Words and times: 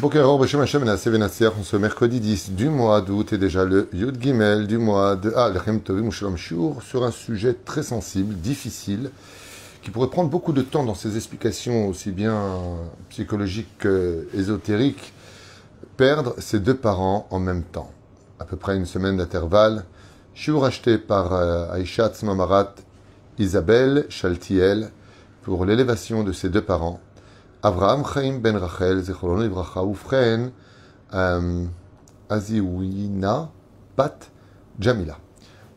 Bokeror 0.00 0.40
Hashem 0.44 0.62
en 0.88 0.96
ce 1.64 1.76
mercredi 1.76 2.20
10 2.20 2.52
du 2.52 2.68
mois 2.68 3.00
d'août 3.00 3.32
et 3.32 3.38
déjà 3.38 3.64
le 3.64 3.88
Yud 3.92 4.22
Gimel 4.22 4.68
du 4.68 4.78
mois 4.78 5.16
de 5.16 5.30
Lechem 5.52 5.80
Tovim 5.80 6.10
Shur 6.12 6.76
sur 6.82 7.02
un 7.02 7.10
sujet 7.10 7.52
très 7.52 7.82
sensible, 7.82 8.36
difficile, 8.36 9.10
qui 9.82 9.90
pourrait 9.90 10.10
prendre 10.10 10.30
beaucoup 10.30 10.52
de 10.52 10.62
temps 10.62 10.84
dans 10.84 10.94
ses 10.94 11.16
explications 11.16 11.88
aussi 11.88 12.12
bien 12.12 12.40
psychologiques 13.08 13.76
qu'ésotériques. 13.80 15.12
Perdre 15.96 16.36
ses 16.38 16.60
deux 16.60 16.76
parents 16.76 17.26
en 17.30 17.40
même 17.40 17.64
temps, 17.64 17.90
à 18.38 18.44
peu 18.44 18.56
près 18.56 18.76
une 18.76 18.86
semaine 18.86 19.16
d'intervalle. 19.16 19.84
Shur 20.32 20.64
acheté 20.64 20.98
par 20.98 21.32
euh, 21.32 21.74
Aisha 21.74 22.08
Tzmamarat 22.08 22.76
Isabelle 23.40 24.06
Shaltiel 24.10 24.92
pour 25.42 25.64
l'élévation 25.64 26.22
de 26.22 26.30
ses 26.30 26.50
deux 26.50 26.62
parents. 26.62 27.00
Avraham 27.61 28.03
Chaim 28.03 28.39
ben 28.39 28.57
Rachel, 28.57 29.01
Zechrono 29.01 29.43
Ivracha, 29.43 29.81
Ufren, 29.83 30.51
Aziwina, 32.29 33.49
Bat 33.97 34.29
Jamila. 34.79 35.15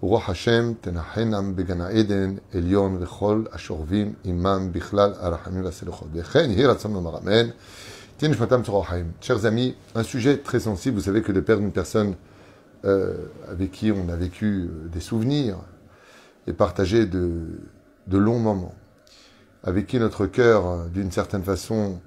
רוח 0.01 0.31
השם 0.31 0.73
תנחנם 0.81 1.57
בגן 1.57 1.81
העדן 1.81 2.35
עליון 2.55 2.97
וכל 3.01 3.45
השורבים 3.53 4.15
עמם 4.25 4.69
בכלל 4.73 5.13
הרחמים 5.21 5.65
והסליחות. 5.65 6.09
וכן 6.13 6.51
יהי 6.51 6.67
רצון 6.67 6.93
לומר 6.93 7.19
אמן. 7.19 7.49
תהיה 8.17 8.31
נשמתם 8.31 8.63
צרור 8.63 8.87
חיים. 8.87 9.11
Chers 9.21 9.45
amis, 9.47 9.75
un 9.95 10.03
sujet 10.03 10.39
très 10.39 10.61
sensible, 10.61 10.97
vous 10.99 11.05
savez 11.05 11.23
que 11.23 11.33
de 11.33 11.41
perdre 11.41 11.63
une 11.63 11.73
personne 11.73 12.15
euh, 12.85 13.15
avec 13.49 13.73
qui 13.73 13.91
on 13.93 14.09
a 14.09 14.17
vécu 14.17 14.71
des 14.93 15.01
souvenirs 15.01 15.57
et 16.47 16.53
partagé 16.53 17.07
de, 17.07 17.61
de 18.07 18.19
longs 18.19 18.39
moments, 18.39 18.75
avec 19.64 19.88
qui 19.88 20.00
notre 20.00 20.26
cœur, 20.26 20.90
d'une 20.90 21.12
certaine 21.12 21.44
façon, 21.44 22.02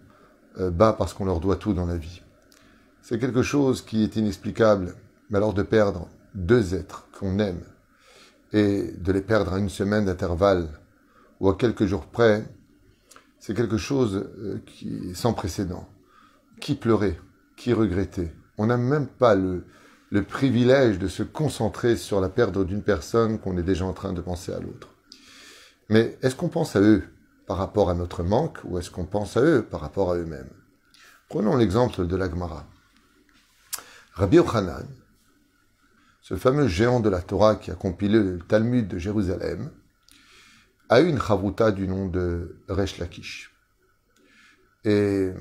euh, 0.59 0.71
bat 0.71 0.93
parce 0.93 1.15
qu'on 1.15 1.25
leur 1.25 1.41
doit 1.41 1.57
tout 1.57 1.73
dans 1.73 1.87
la 1.87 1.97
vie. 1.97 2.23
C'est 3.03 3.19
quelque 3.19 3.43
chose 3.43 3.83
qui 3.83 4.03
est 4.03 4.17
inexplicable, 4.17 4.95
mais 5.31 5.39
alors 5.39 5.55
de 5.55 5.63
perdre 5.63 6.09
deux 6.35 6.75
êtres 6.75 7.07
qu'on 7.19 7.39
aime 7.39 7.63
et 8.53 8.93
de 8.99 9.13
les 9.13 9.21
perdre 9.21 9.53
à 9.53 9.59
une 9.59 9.69
semaine 9.69 10.05
d'intervalle 10.05 10.69
ou 11.41 11.49
à 11.49 11.57
quelques 11.57 11.87
jours 11.87 12.07
près, 12.07 12.45
c'est 13.41 13.55
quelque 13.55 13.77
chose 13.77 14.29
euh, 14.39 14.59
qui 14.65 15.11
est 15.11 15.15
sans 15.15 15.33
précédent. 15.33 15.89
Qui 16.61 16.75
pleurait 16.77 17.19
Qui 17.57 17.73
regrettait? 17.73 18.33
On 18.57 18.67
n'a 18.67 18.77
même 18.77 19.07
pas 19.07 19.35
le, 19.35 19.65
le 20.11 20.23
privilège 20.23 20.99
de 20.99 21.09
se 21.09 21.25
concentrer 21.25 21.97
sur 21.97 22.21
la 22.21 22.29
perte 22.29 22.57
d'une 22.65 22.83
personne 22.83 23.39
qu'on 23.39 23.59
est 23.59 23.65
déjà 23.65 23.85
en 23.85 23.93
train 23.93 24.13
de 24.13 24.21
penser 24.21 24.53
à 24.53 24.61
l'autre. 24.61 24.95
Mais 25.89 26.17
est-ce 26.23 26.37
qu'on 26.37 26.49
pense 26.49 26.77
à 26.77 26.81
eux? 26.81 27.03
Par 27.47 27.59
rapport 27.59 27.91
à 27.91 27.95
notre 27.95 28.23
manque 28.23 28.59
ou 28.65 28.79
est-ce 28.79 28.91
qu'on 28.91 29.07
pense 29.07 29.37
à 29.37 29.43
eux 29.43 29.65
par 29.65 29.81
rapport 29.81 30.13
à 30.13 30.17
eux-mêmes 30.17 30.51
Prenons 31.29 31.57
l'exemple 31.57 32.07
de 32.07 32.17
l'Agmara. 32.17 32.67
Rabbi 34.13 34.37
Yochanan, 34.37 34.87
ce 36.21 36.37
fameux 36.37 36.69
géant 36.69 37.01
de 37.01 37.09
la 37.09 37.21
Torah 37.21 37.57
qui 37.57 37.71
a 37.71 37.75
compilé 37.75 38.19
le 38.19 38.39
Talmud 38.39 38.87
de 38.87 38.99
Jérusalem, 38.99 39.71
a 40.89 41.01
eu 41.01 41.09
une 41.09 41.21
chavruta 41.21 41.73
du 41.73 41.89
nom 41.89 42.07
de 42.07 42.63
Resh 42.69 42.99
Lakish. 42.99 43.53
Et 44.85 45.33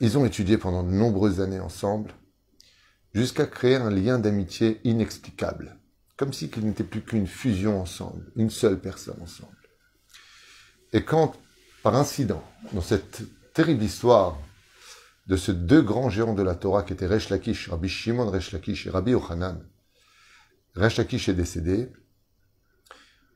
ils 0.00 0.16
ont 0.16 0.24
étudié 0.24 0.56
pendant 0.56 0.82
de 0.82 0.90
nombreuses 0.90 1.40
années 1.40 1.60
ensemble, 1.60 2.12
jusqu'à 3.12 3.46
créer 3.46 3.76
un 3.76 3.90
lien 3.90 4.18
d'amitié 4.18 4.80
inexplicable, 4.84 5.76
comme 6.16 6.32
si 6.32 6.50
qu'ils 6.50 6.64
n'étaient 6.64 6.84
plus 6.84 7.02
qu'une 7.02 7.26
fusion 7.26 7.80
ensemble, 7.80 8.24
une 8.36 8.50
seule 8.50 8.80
personne 8.80 9.20
ensemble. 9.20 9.57
Et 10.92 11.04
quand, 11.04 11.34
par 11.82 11.94
incident, 11.96 12.42
dans 12.72 12.80
cette 12.80 13.22
terrible 13.52 13.82
histoire 13.82 14.38
de 15.26 15.36
ces 15.36 15.52
deux 15.52 15.82
grands 15.82 16.08
géants 16.08 16.34
de 16.34 16.42
la 16.42 16.54
Torah 16.54 16.82
qui 16.82 16.94
étaient 16.94 17.06
Resh 17.06 17.28
Lakish, 17.28 17.68
Rabbi 17.68 17.88
Shimon 17.88 18.30
Resh 18.30 18.52
Lakish 18.52 18.86
et 18.86 18.90
Rabbi 18.90 19.10
Yochanan, 19.10 19.62
Resh 20.74 20.96
Lakish 20.96 21.28
est 21.28 21.34
décédé, 21.34 21.92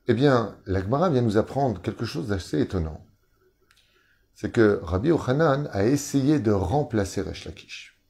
eh 0.08 0.14
bien, 0.14 0.58
l'Agmara 0.66 1.10
vient 1.10 1.22
nous 1.22 1.36
apprendre 1.36 1.80
quelque 1.82 2.04
chose 2.04 2.28
d'assez 2.28 2.60
étonnant. 2.60 3.06
C'est 4.34 4.50
que 4.50 4.80
Rabbi 4.82 5.08
Yochanan 5.08 5.68
a 5.72 5.84
essayé 5.84 6.40
de 6.40 6.50
remplacer 6.50 7.20
Resh 7.20 7.44
Lakish. 7.44 8.00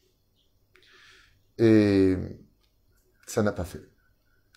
Et 1.58 2.16
ça 3.26 3.42
n'a 3.42 3.52
pas 3.52 3.64
fait. 3.64 3.90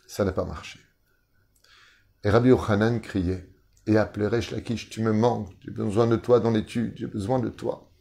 Ça 0.08 0.24
n'a 0.24 0.32
pas 0.32 0.46
marché. 0.46 0.80
Et 2.24 2.30
Rabbi 2.30 2.50
Yochanan 2.50 3.02
criait 3.02 3.50
et 3.88 3.98
appelait 3.98 4.28
Resh 4.28 4.52
Lakish, 4.52 4.90
tu 4.90 5.02
me 5.02 5.14
manques, 5.14 5.52
j'ai 5.62 5.72
besoin 5.72 6.08
de 6.08 6.16
toi 6.16 6.40
dans 6.40 6.52
l'étude, 6.52 6.94
j'ai 6.96 7.08
besoin 7.08 7.40
de 7.40 7.50
toi. 7.50 7.92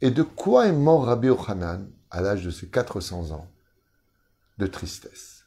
Et 0.00 0.10
de 0.10 0.22
quoi 0.22 0.66
est 0.66 0.72
mort 0.72 1.06
Rabbi 1.06 1.28
Yochanan 1.28 1.90
à 2.10 2.20
l'âge 2.20 2.44
de 2.44 2.50
ses 2.50 2.68
400 2.68 3.32
ans 3.32 3.50
De 4.58 4.66
tristesse? 4.66 5.44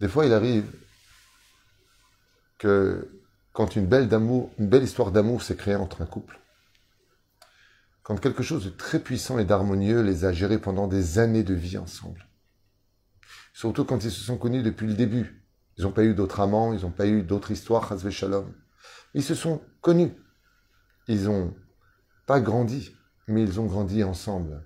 Des 0.00 0.08
fois, 0.08 0.26
il 0.26 0.32
arrive 0.32 0.70
que 2.58 3.22
quand 3.52 3.76
une 3.76 3.86
belle, 3.86 4.08
d'amour, 4.08 4.50
une 4.58 4.68
belle 4.68 4.82
histoire 4.82 5.12
d'amour 5.12 5.42
s'est 5.42 5.56
créée 5.56 5.76
entre 5.76 6.02
un 6.02 6.06
couple, 6.06 6.40
quand 8.02 8.18
quelque 8.18 8.42
chose 8.42 8.64
de 8.64 8.70
très 8.70 8.98
puissant 8.98 9.38
et 9.38 9.44
d'harmonieux 9.44 10.02
les 10.02 10.24
a 10.24 10.32
gérés 10.32 10.58
pendant 10.58 10.88
des 10.88 11.18
années 11.18 11.44
de 11.44 11.54
vie 11.54 11.78
ensemble, 11.78 12.26
surtout 13.52 13.84
quand 13.84 14.04
ils 14.04 14.10
se 14.10 14.20
sont 14.20 14.38
connus 14.38 14.62
depuis 14.62 14.86
le 14.86 14.94
début, 14.94 15.41
ils 15.76 15.84
n'ont 15.84 15.92
pas 15.92 16.04
eu 16.04 16.14
d'autres 16.14 16.40
amants, 16.40 16.72
ils 16.72 16.82
n'ont 16.82 16.90
pas 16.90 17.06
eu 17.06 17.22
d'autres 17.22 17.50
histoires, 17.50 17.92
Shalom. 18.10 18.52
Ils 19.14 19.24
se 19.24 19.34
sont 19.34 19.62
connus. 19.80 20.12
Ils 21.08 21.28
ont 21.28 21.54
pas 22.26 22.40
grandi, 22.40 22.94
mais 23.26 23.42
ils 23.42 23.60
ont 23.60 23.66
grandi 23.66 24.04
ensemble. 24.04 24.62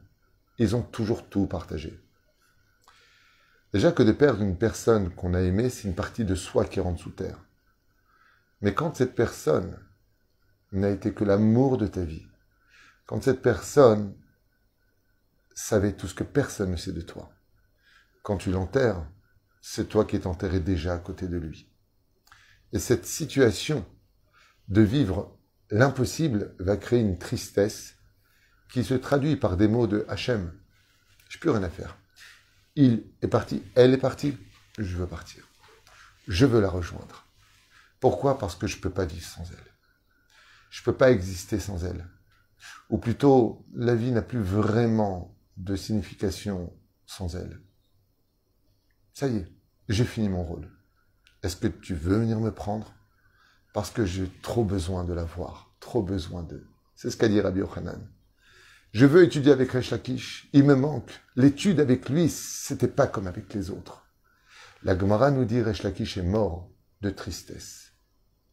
Ils 0.58 0.74
ont 0.76 0.82
toujours 0.82 1.28
tout 1.28 1.46
partagé. 1.46 2.00
Déjà 3.72 3.92
que 3.92 4.02
de 4.02 4.12
perdre 4.12 4.42
une 4.42 4.56
personne 4.56 5.10
qu'on 5.10 5.34
a 5.34 5.40
aimée, 5.40 5.70
c'est 5.70 5.88
une 5.88 5.94
partie 5.94 6.24
de 6.24 6.34
soi 6.34 6.64
qui 6.64 6.80
rentre 6.80 7.00
sous 7.00 7.10
terre. 7.10 7.38
Mais 8.60 8.74
quand 8.74 8.96
cette 8.96 9.14
personne 9.14 9.78
n'a 10.72 10.90
été 10.90 11.12
que 11.12 11.24
l'amour 11.24 11.76
de 11.76 11.86
ta 11.86 12.02
vie, 12.02 12.26
quand 13.06 13.22
cette 13.22 13.42
personne 13.42 14.14
savait 15.54 15.92
tout 15.92 16.08
ce 16.08 16.14
que 16.14 16.24
personne 16.24 16.70
ne 16.70 16.76
sait 16.76 16.92
de 16.92 17.00
toi, 17.00 17.30
quand 18.22 18.36
tu 18.36 18.50
l'enterres, 18.50 19.06
c'est 19.68 19.88
toi 19.88 20.04
qui 20.04 20.14
es 20.14 20.28
enterré 20.28 20.60
déjà 20.60 20.94
à 20.94 20.98
côté 20.98 21.26
de 21.26 21.36
lui. 21.36 21.68
Et 22.72 22.78
cette 22.78 23.04
situation 23.04 23.84
de 24.68 24.80
vivre 24.80 25.36
l'impossible 25.70 26.54
va 26.60 26.76
créer 26.76 27.00
une 27.00 27.18
tristesse 27.18 27.96
qui 28.72 28.84
se 28.84 28.94
traduit 28.94 29.34
par 29.34 29.56
des 29.56 29.66
mots 29.66 29.88
de 29.88 30.06
Hachem. 30.08 30.56
Je 31.28 31.38
plus 31.40 31.50
rien 31.50 31.64
à 31.64 31.68
faire. 31.68 31.98
Il 32.76 33.10
est 33.22 33.28
parti, 33.28 33.60
elle 33.74 33.92
est 33.92 33.98
partie, 33.98 34.38
je 34.78 34.96
veux 34.96 35.08
partir. 35.08 35.44
Je 36.28 36.46
veux 36.46 36.60
la 36.60 36.70
rejoindre. 36.70 37.26
Pourquoi? 37.98 38.38
Parce 38.38 38.54
que 38.54 38.68
je 38.68 38.76
ne 38.76 38.82
peux 38.82 38.90
pas 38.90 39.04
vivre 39.04 39.26
sans 39.26 39.50
elle. 39.50 39.72
Je 40.70 40.80
ne 40.80 40.84
peux 40.84 40.96
pas 40.96 41.10
exister 41.10 41.58
sans 41.58 41.84
elle. 41.84 42.08
Ou 42.88 42.98
plutôt, 42.98 43.66
la 43.74 43.96
vie 43.96 44.12
n'a 44.12 44.22
plus 44.22 44.42
vraiment 44.42 45.36
de 45.56 45.74
signification 45.74 46.72
sans 47.04 47.34
elle. 47.34 47.60
Ça 49.12 49.26
y 49.26 49.38
est, 49.38 49.55
j'ai 49.88 50.04
fini 50.04 50.28
mon 50.28 50.42
rôle. 50.42 50.68
Est-ce 51.42 51.56
que 51.56 51.68
tu 51.68 51.94
veux 51.94 52.18
venir 52.18 52.40
me 52.40 52.50
prendre? 52.50 52.94
Parce 53.72 53.90
que 53.90 54.04
j'ai 54.04 54.30
trop 54.42 54.64
besoin 54.64 55.04
de 55.04 55.12
la 55.12 55.24
voir, 55.24 55.74
trop 55.80 56.02
besoin 56.02 56.42
d'eux. 56.42 56.66
C'est 56.94 57.10
ce 57.10 57.16
qu'a 57.16 57.28
dit 57.28 57.40
Rabbi 57.40 57.60
Yochanan. 57.60 58.08
Je 58.92 59.06
veux 59.06 59.22
étudier 59.22 59.52
avec 59.52 59.72
Resh 59.72 59.90
Lakish, 59.90 60.48
il 60.52 60.64
me 60.64 60.74
manque. 60.74 61.12
L'étude 61.36 61.80
avec 61.80 62.08
lui, 62.08 62.28
c'était 62.28 62.88
pas 62.88 63.06
comme 63.06 63.26
avec 63.26 63.52
les 63.52 63.70
autres. 63.70 64.06
La 64.82 64.98
Gemara 64.98 65.30
nous 65.30 65.44
dit 65.44 65.60
Resh 65.60 65.82
Lakish 65.82 66.16
est 66.16 66.22
mort 66.22 66.70
de 67.02 67.10
tristesse. 67.10 67.92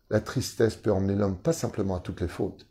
La 0.10 0.20
tristesse 0.20 0.76
peut 0.76 0.92
emmener 0.92 1.16
l'homme 1.16 1.42
pas 1.42 1.54
simplement 1.54 1.96
à 1.96 2.00
toutes 2.00 2.22
les 2.22 2.28
fautes, 2.28 2.68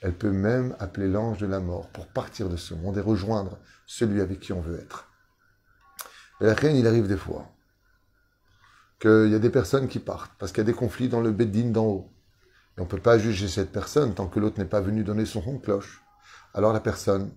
elle 0.00 0.14
peut 0.14 0.32
même 0.32 0.74
appeler 0.78 1.08
l'ange 1.08 1.38
de 1.38 1.46
la 1.46 1.60
mort 1.60 1.88
pour 1.88 2.06
partir 2.06 2.48
de 2.48 2.56
ce 2.56 2.72
monde 2.72 2.96
et 2.96 3.02
rejoindre 3.02 3.58
celui 3.86 4.20
avec 4.20 4.40
qui 4.40 4.52
on 4.52 4.60
veut 4.62 4.78
être. 4.78 5.08
Et 6.40 6.46
la 6.46 6.54
reine, 6.54 6.76
il 6.76 6.86
arrive 6.86 7.06
des 7.06 7.18
fois 7.18 7.52
qu'il 9.00 9.30
y 9.30 9.34
a 9.34 9.38
des 9.38 9.50
personnes 9.50 9.88
qui 9.88 9.98
partent 9.98 10.32
parce 10.38 10.52
qu'il 10.52 10.60
y 10.60 10.66
a 10.66 10.70
des 10.70 10.74
conflits 10.74 11.08
dans 11.08 11.20
le 11.20 11.32
bedding 11.32 11.72
d'en 11.72 11.86
haut. 11.86 12.12
Et 12.76 12.80
on 12.80 12.84
ne 12.84 12.88
peut 12.88 13.00
pas 13.00 13.18
juger 13.18 13.48
cette 13.48 13.72
personne 13.72 14.14
tant 14.14 14.28
que 14.28 14.38
l'autre 14.38 14.58
n'est 14.58 14.66
pas 14.68 14.80
venu 14.80 15.02
donner 15.02 15.24
son 15.24 15.40
rond 15.40 15.58
cloche. 15.58 16.02
Alors 16.54 16.72
la 16.72 16.80
personne, 16.80 17.32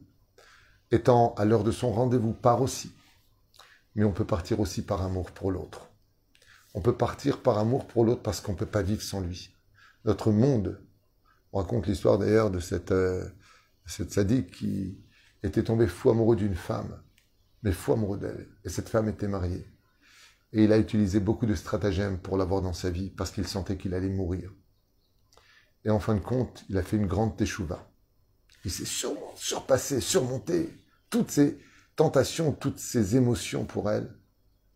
étant 0.92 1.34
à 1.36 1.46
l'heure 1.46 1.64
de 1.64 1.72
son 1.72 1.92
rendez-vous, 1.92 2.34
part 2.34 2.62
aussi. 2.62 2.94
Mais 3.96 4.04
on 4.04 4.12
peut 4.12 4.26
partir 4.26 4.60
aussi 4.60 4.84
par 4.84 5.02
amour 5.02 5.32
pour 5.32 5.52
l'autre. 5.52 5.90
On 6.74 6.82
peut 6.82 6.96
partir 6.96 7.42
par 7.42 7.58
amour 7.58 7.88
pour 7.88 8.04
l'autre 8.04 8.22
parce 8.22 8.42
qu'on 8.42 8.54
ne 8.54 8.58
peut 8.58 8.66
pas 8.66 8.82
vivre 8.82 9.02
sans 9.02 9.22
lui. 9.22 9.56
Notre 10.06 10.32
monde, 10.32 10.82
on 11.54 11.60
raconte 11.60 11.88
l'histoire 11.88 12.18
d'ailleurs 12.18 12.52
de 12.52 12.60
cette, 12.60 12.92
euh, 12.92 13.26
cette 13.86 14.12
sadique 14.12 14.52
qui 14.52 14.98
était 15.44 15.64
tombé 15.64 15.88
fou 15.88 16.10
amoureux 16.10 16.36
d'une 16.36 16.56
femme, 16.56 17.00
mais 17.62 17.72
fou 17.72 17.94
amoureux 17.94 18.18
d'elle. 18.18 18.48
Et 18.66 18.70
cette 18.70 18.90
femme 18.90 19.08
était 19.08 19.28
mariée. 19.28 19.73
Et 20.54 20.64
il 20.64 20.72
a 20.72 20.78
utilisé 20.78 21.20
beaucoup 21.20 21.46
de 21.46 21.56
stratagèmes 21.56 22.20
pour 22.20 22.38
l'avoir 22.38 22.62
dans 22.62 22.74
sa 22.74 22.92
vie 22.92 23.10
parce 23.10 23.32
qu'il 23.32 23.48
sentait 23.48 23.78
qu'il 23.78 23.94
allait 23.94 24.10
mourir. 24.10 24.54
Et 25.84 25.90
en 25.90 26.00
fin 26.00 26.16
de 26.16 26.22
compte, 26.22 26.64
il 26.70 26.78
a 26.78 26.84
fait 26.84 26.98
une 26.98 27.08
grande 27.08 27.36
teshuva. 27.36 27.90
Il 28.64 28.72
s'est 28.72 28.86
surpassé, 29.36 30.00
surmonté 30.00 30.70
toutes 31.10 31.32
ces 31.32 31.60
tentations, 31.96 32.54
toutes 32.54 32.80
ces 32.80 33.16
émotions 33.16 33.66
pour 33.66 33.90
elle. 33.90 34.16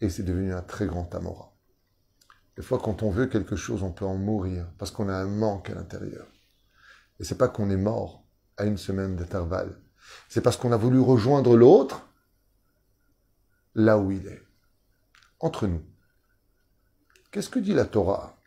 Et 0.02 0.10
c'est 0.10 0.24
devenu 0.24 0.54
un 0.54 0.62
très 0.62 0.88
grand 0.88 1.14
Amora. 1.16 1.56
Des 2.58 2.64
fois, 2.64 2.80
quand 2.80 3.04
on 3.04 3.12
veut 3.12 3.28
quelque 3.28 3.56
chose, 3.56 3.84
on 3.84 3.92
peut 3.92 4.06
en 4.06 4.18
mourir 4.18 4.68
parce 4.78 4.92
qu'on 4.92 5.10
a 5.10 5.16
un 5.16 5.28
manque 5.28 5.70
à 5.70 5.76
l'intérieur. 5.76 6.28
Et 7.20 7.24
c'est 7.24 7.38
pas 7.38 7.48
qu'on 7.48 7.70
est 7.70 7.78
mort 7.78 8.28
à 8.58 8.66
une 8.66 8.78
semaine 8.78 9.16
d'intervalle. 9.16 9.80
C'est 10.28 10.42
parce 10.42 10.58
qu'on 10.58 10.72
a 10.72 10.78
voulu 10.78 11.00
rejoindre 11.00 11.56
l'autre 11.56 12.10
là 13.76 14.00
où 14.00 14.12
il 14.12 14.26
est. 14.28 14.47
Entre 15.40 15.68
nous. 15.68 15.84
Qu'est-ce 17.32 17.50
que 17.50 17.60
dit 17.60 17.74
la 17.74 17.86
Torah 17.86 18.42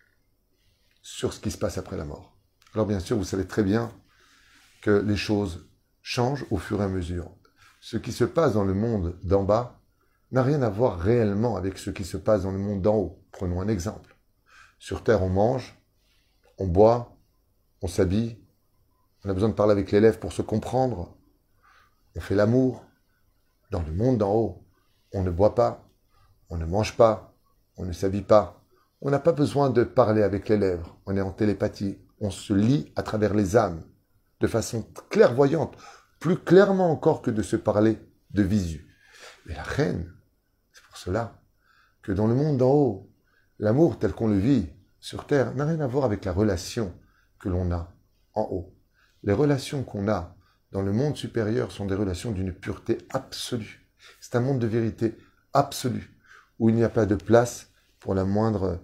sur 1.02 1.32
ce 1.32 1.40
qui 1.40 1.52
se 1.52 1.58
passe 1.58 1.78
après 1.78 1.96
la 1.96 2.04
mort? 2.04 2.36
Alors 2.74 2.86
bien 2.86 2.98
sûr, 2.98 3.16
vous 3.16 3.24
savez 3.24 3.46
très 3.46 3.62
bien 3.62 3.92
que 4.82 4.90
les 4.90 5.16
choses 5.16 5.68
changent 6.02 6.46
au 6.50 6.56
fur 6.56 6.80
et 6.80 6.84
à 6.84 6.88
mesure. 6.88 7.30
Ce 7.80 7.96
qui 7.96 8.12
se 8.12 8.24
passe 8.24 8.54
dans 8.54 8.64
le 8.64 8.74
monde 8.74 9.18
d'en 9.22 9.44
bas 9.44 9.80
n'a 10.32 10.42
rien 10.42 10.62
à 10.62 10.68
voir 10.68 10.98
réellement 10.98 11.56
avec 11.56 11.78
ce 11.78 11.90
qui 11.90 12.04
se 12.04 12.16
passe 12.16 12.42
dans 12.42 12.50
le 12.50 12.58
monde 12.58 12.82
d'en 12.82 12.96
haut. 12.96 13.24
Prenons 13.30 13.60
un 13.60 13.68
exemple. 13.68 14.16
Sur 14.80 15.04
Terre, 15.04 15.22
on 15.22 15.28
mange, 15.28 15.78
on 16.58 16.66
boit, 16.66 17.16
on 17.82 17.88
s'habille, 17.88 18.42
on 19.24 19.30
a 19.30 19.34
besoin 19.34 19.48
de 19.48 19.54
parler 19.54 19.72
avec 19.72 19.92
l'élève 19.92 20.18
pour 20.18 20.32
se 20.32 20.42
comprendre, 20.42 21.16
on 22.16 22.20
fait 22.20 22.34
l'amour. 22.34 22.84
Dans 23.70 23.82
le 23.82 23.92
monde 23.92 24.18
d'en 24.18 24.34
haut, 24.34 24.66
on 25.12 25.22
ne 25.22 25.30
boit 25.30 25.54
pas, 25.54 25.89
on 26.50 26.56
ne 26.56 26.66
mange 26.66 26.96
pas, 26.96 27.34
on 27.76 27.84
ne 27.84 27.92
s'habille 27.92 28.22
pas. 28.22 28.62
On 29.00 29.10
n'a 29.10 29.18
pas 29.18 29.32
besoin 29.32 29.70
de 29.70 29.82
parler 29.82 30.22
avec 30.22 30.48
les 30.48 30.58
lèvres, 30.58 30.98
on 31.06 31.16
est 31.16 31.22
en 31.22 31.32
télépathie, 31.32 31.98
on 32.20 32.30
se 32.30 32.52
lie 32.52 32.92
à 32.96 33.02
travers 33.02 33.32
les 33.32 33.56
âmes, 33.56 33.82
de 34.40 34.46
façon 34.46 34.86
clairvoyante, 35.08 35.74
plus 36.18 36.36
clairement 36.36 36.90
encore 36.90 37.22
que 37.22 37.30
de 37.30 37.42
se 37.42 37.56
parler 37.56 37.98
de 38.32 38.42
visu. 38.42 38.86
Mais 39.46 39.54
la 39.54 39.62
reine, 39.62 40.12
c'est 40.72 40.82
pour 40.84 40.98
cela 40.98 41.40
que 42.02 42.12
dans 42.12 42.26
le 42.26 42.34
monde 42.34 42.58
d'en 42.58 42.72
haut, 42.72 43.10
l'amour 43.58 43.98
tel 43.98 44.12
qu'on 44.12 44.28
le 44.28 44.38
vit 44.38 44.68
sur 44.98 45.26
Terre 45.26 45.54
n'a 45.54 45.64
rien 45.64 45.80
à 45.80 45.86
voir 45.86 46.04
avec 46.04 46.26
la 46.26 46.32
relation 46.32 46.92
que 47.38 47.48
l'on 47.48 47.72
a 47.72 47.90
en 48.34 48.42
haut. 48.50 48.74
Les 49.22 49.32
relations 49.32 49.82
qu'on 49.82 50.08
a 50.08 50.36
dans 50.72 50.82
le 50.82 50.92
monde 50.92 51.16
supérieur 51.16 51.72
sont 51.72 51.86
des 51.86 51.94
relations 51.94 52.32
d'une 52.32 52.52
pureté 52.52 52.98
absolue. 53.10 53.88
C'est 54.20 54.36
un 54.36 54.40
monde 54.40 54.58
de 54.58 54.66
vérité 54.66 55.16
absolue, 55.52 56.19
où 56.60 56.68
il 56.68 56.76
n'y 56.76 56.84
a 56.84 56.90
pas 56.90 57.06
de 57.06 57.16
place 57.16 57.70
pour 57.98 58.14
la 58.14 58.24
moindre 58.24 58.80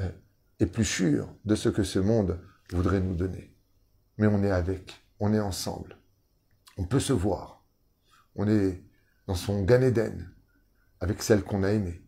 euh, 0.00 0.10
épluchure 0.58 1.32
de 1.44 1.54
ce 1.54 1.68
que 1.68 1.84
ce 1.84 1.98
monde 1.98 2.40
voudrait 2.72 3.00
nous 3.00 3.14
donner. 3.14 3.54
Mais 4.16 4.26
on 4.26 4.42
est 4.42 4.50
avec, 4.50 5.04
on 5.20 5.32
est 5.32 5.38
ensemble. 5.38 5.96
On 6.78 6.84
peut 6.84 7.00
se 7.00 7.12
voir. 7.12 7.64
On 8.34 8.48
est 8.48 8.82
dans 9.26 9.34
son 9.34 9.62
Gan 9.62 9.82
Eden, 9.82 10.34
avec 11.00 11.22
celle 11.22 11.44
qu'on 11.44 11.62
a 11.62 11.70
aimée. 11.70 12.02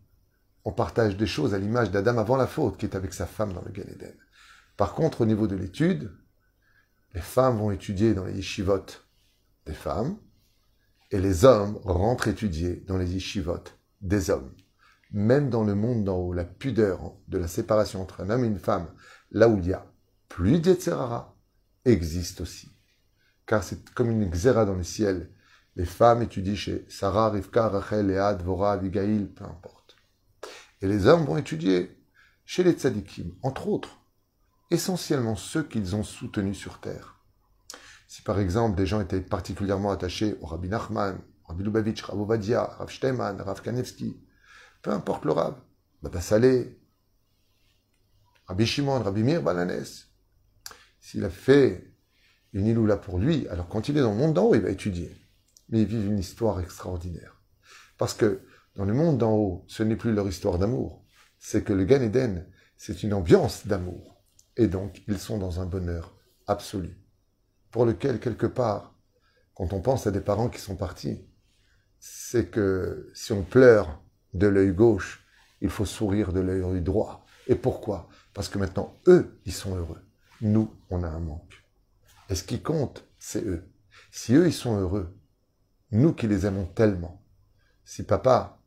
On 0.65 0.71
partage 0.71 1.15
des 1.17 1.27
choses 1.27 1.53
à 1.53 1.59
l'image 1.59 1.91
d'Adam 1.91 2.17
avant 2.17 2.35
la 2.35 2.47
faute, 2.47 2.77
qui 2.77 2.85
est 2.85 2.95
avec 2.95 3.13
sa 3.13 3.27
femme 3.27 3.53
dans 3.53 3.61
le 3.61 3.71
Gan 3.71 3.87
Eden. 3.87 4.17
Par 4.75 4.95
contre, 4.95 5.21
au 5.21 5.25
niveau 5.27 5.47
de 5.47 5.55
l'étude, 5.55 6.11
les 7.13 7.21
femmes 7.21 7.57
vont 7.57 7.71
étudier 7.71 8.15
dans 8.15 8.25
les 8.25 8.33
yeshivot 8.33 8.85
des 9.67 9.73
femmes, 9.73 10.17
et 11.11 11.19
les 11.19 11.45
hommes 11.45 11.79
rentrent 11.83 12.27
étudier 12.27 12.77
dans 12.87 12.97
les 12.97 13.13
yeshivot 13.13 13.63
des 14.01 14.31
hommes. 14.31 14.51
Même 15.11 15.49
dans 15.49 15.63
le 15.63 15.75
monde 15.75 16.03
d'en 16.03 16.17
haut, 16.17 16.33
la 16.33 16.45
pudeur 16.45 17.13
de 17.27 17.37
la 17.37 17.47
séparation 17.47 18.01
entre 18.01 18.21
un 18.21 18.29
homme 18.29 18.45
et 18.45 18.47
une 18.47 18.59
femme, 18.59 18.87
là 19.31 19.49
où 19.49 19.57
il 19.57 19.67
y 19.67 19.73
a 19.73 19.85
plus 20.29 20.59
d'Etzerara, 20.59 21.35
existe 21.83 22.41
aussi. 22.41 22.71
Car 23.45 23.63
c'est 23.63 23.89
comme 23.91 24.09
une 24.09 24.29
xéra 24.29 24.65
dans 24.65 24.75
le 24.75 24.83
ciel. 24.83 25.31
Les 25.75 25.85
femmes 25.85 26.21
étudient 26.21 26.55
chez 26.55 26.85
Sarah, 26.89 27.29
Rivka, 27.29 27.67
Rachel, 27.67 28.07
Léa, 28.07 28.35
Dvora, 28.35 28.73
Abigail, 28.73 29.25
peu 29.25 29.43
importe. 29.43 29.97
Et 30.81 30.87
les 30.87 31.07
hommes 31.07 31.25
vont 31.25 31.37
étudier 31.37 31.97
chez 32.45 32.63
les 32.63 32.73
tzadikim, 32.73 33.31
entre 33.43 33.67
autres, 33.67 34.01
essentiellement 34.71 35.35
ceux 35.35 35.63
qu'ils 35.63 35.95
ont 35.95 36.03
soutenus 36.03 36.57
sur 36.57 36.79
terre. 36.79 37.19
Si 38.07 38.21
par 38.21 38.39
exemple 38.39 38.75
des 38.75 38.85
gens 38.85 38.99
étaient 38.99 39.21
particulièrement 39.21 39.91
attachés 39.91 40.37
au 40.41 40.45
Rabbi 40.45 40.67
Nachman, 40.67 41.17
Rabbi 41.45 41.63
Lubavitch, 41.63 42.01
Rav 42.03 42.19
Ovadia, 42.19 42.63
Rav 42.63 42.89
Shteyman, 42.89 43.39
Rav 43.41 43.61
Kanevski, 43.61 44.19
peu 44.81 44.91
importe 44.91 45.25
le 45.25 45.31
Rav, 45.31 45.55
Baba 46.01 46.21
Saleh, 46.21 46.77
Rabbi 48.47 48.65
Shimon, 48.65 49.01
Rabbi 49.01 49.23
Mir 49.23 49.41
Balanes, 49.41 49.85
s'il 50.99 51.23
a 51.23 51.29
fait 51.29 51.93
une 52.53 52.67
iloula 52.67 52.97
pour 52.97 53.17
lui, 53.17 53.47
alors 53.47 53.67
quand 53.67 53.87
il 53.89 53.97
est 53.97 54.01
dans 54.01 54.11
le 54.11 54.17
monde 54.17 54.33
d'en 54.33 54.45
haut, 54.45 54.55
il 54.55 54.61
va 54.61 54.69
étudier. 54.69 55.15
Mais 55.69 55.81
il 55.81 55.87
vit 55.87 56.05
une 56.05 56.19
histoire 56.19 56.59
extraordinaire. 56.59 57.41
Parce 57.97 58.13
que 58.13 58.41
dans 58.75 58.85
le 58.85 58.93
monde 58.93 59.17
d'en 59.17 59.33
haut, 59.33 59.65
ce 59.67 59.83
n'est 59.83 59.95
plus 59.95 60.13
leur 60.13 60.27
histoire 60.27 60.57
d'amour, 60.57 61.05
c'est 61.39 61.63
que 61.63 61.73
le 61.73 61.85
Gan 61.85 62.01
Eden, 62.01 62.45
c'est 62.77 63.03
une 63.03 63.13
ambiance 63.13 63.67
d'amour. 63.67 64.21
Et 64.57 64.67
donc, 64.67 65.01
ils 65.07 65.19
sont 65.19 65.37
dans 65.37 65.61
un 65.61 65.65
bonheur 65.65 66.17
absolu 66.47 67.01
pour 67.71 67.85
lequel, 67.85 68.19
quelque 68.19 68.45
part, 68.45 68.95
quand 69.55 69.73
on 69.73 69.81
pense 69.81 70.05
à 70.05 70.11
des 70.11 70.21
parents 70.21 70.49
qui 70.49 70.59
sont 70.59 70.75
partis, 70.75 71.25
c'est 71.99 72.47
que 72.51 73.09
si 73.13 73.31
on 73.31 73.43
pleure 73.43 74.01
de 74.33 74.47
l'œil 74.47 74.73
gauche, 74.73 75.25
il 75.61 75.69
faut 75.69 75.85
sourire 75.85 76.33
de 76.33 76.39
l'œil 76.39 76.81
droit. 76.81 77.25
Et 77.47 77.55
pourquoi? 77.55 78.09
Parce 78.33 78.49
que 78.49 78.57
maintenant, 78.57 78.97
eux, 79.07 79.39
ils 79.45 79.53
sont 79.53 79.75
heureux. 79.75 80.01
Nous, 80.41 80.73
on 80.89 81.03
a 81.03 81.07
un 81.07 81.19
manque. 81.19 81.63
Et 82.29 82.35
ce 82.35 82.43
qui 82.43 82.61
compte, 82.61 83.05
c'est 83.19 83.45
eux. 83.45 83.69
Si 84.11 84.33
eux, 84.33 84.47
ils 84.47 84.53
sont 84.53 84.77
heureux, 84.77 85.15
nous 85.91 86.13
qui 86.13 86.27
les 86.27 86.45
aimons 86.45 86.65
tellement, 86.65 87.23
si 87.83 88.03
papa, 88.03 88.59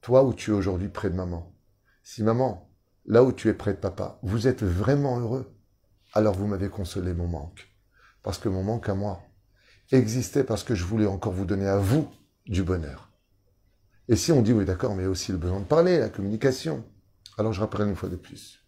toi 0.00 0.24
où 0.24 0.34
tu 0.34 0.50
es 0.50 0.54
aujourd'hui 0.54 0.88
près 0.88 1.10
de 1.10 1.14
maman, 1.14 1.54
si 2.02 2.22
maman, 2.22 2.68
là 3.06 3.22
où 3.22 3.32
tu 3.32 3.48
es 3.48 3.54
près 3.54 3.74
de 3.74 3.78
papa, 3.78 4.18
vous 4.22 4.48
êtes 4.48 4.62
vraiment 4.62 5.20
heureux, 5.20 5.54
alors 6.14 6.34
vous 6.34 6.46
m'avez 6.46 6.68
consolé 6.68 7.14
mon 7.14 7.28
manque 7.28 7.72
parce 8.22 8.38
que 8.38 8.48
mon 8.48 8.62
manque 8.62 8.88
à 8.88 8.94
moi 8.94 9.22
existait 9.90 10.44
parce 10.44 10.64
que 10.64 10.74
je 10.74 10.84
voulais 10.84 11.06
encore 11.06 11.32
vous 11.32 11.44
donner 11.44 11.66
à 11.66 11.78
vous 11.78 12.08
du 12.46 12.62
bonheur. 12.62 13.11
Et 14.08 14.16
si 14.16 14.32
on 14.32 14.42
dit, 14.42 14.52
oui 14.52 14.64
d'accord, 14.64 14.94
mais 14.94 15.06
aussi 15.06 15.32
le 15.32 15.38
besoin 15.38 15.60
de 15.60 15.64
parler, 15.64 15.98
la 15.98 16.08
communication, 16.08 16.84
alors 17.38 17.52
je 17.52 17.60
rappelle 17.60 17.86
une 17.86 17.96
fois 17.96 18.08
de 18.08 18.16
plus. 18.16 18.60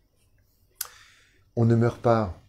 On 1.57 1.65
ne 1.65 1.75
meurt 1.75 2.01
pas. 2.01 2.41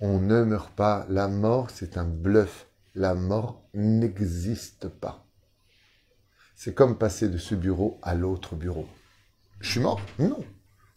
On 0.00 0.18
ne 0.18 0.44
meurt 0.44 0.70
pas. 0.72 1.06
La 1.08 1.28
mort, 1.28 1.70
c'est 1.70 1.96
un 1.96 2.04
bluff. 2.04 2.66
La 2.94 3.14
mort 3.14 3.62
n'existe 3.74 4.88
pas. 4.88 5.24
C'est 6.56 6.74
comme 6.74 6.98
passer 6.98 7.28
de 7.28 7.38
ce 7.38 7.54
bureau 7.54 7.98
à 8.02 8.14
l'autre 8.14 8.56
bureau. 8.56 8.88
Je 9.60 9.70
suis 9.70 9.80
mort? 9.80 10.00
Non. 10.18 10.44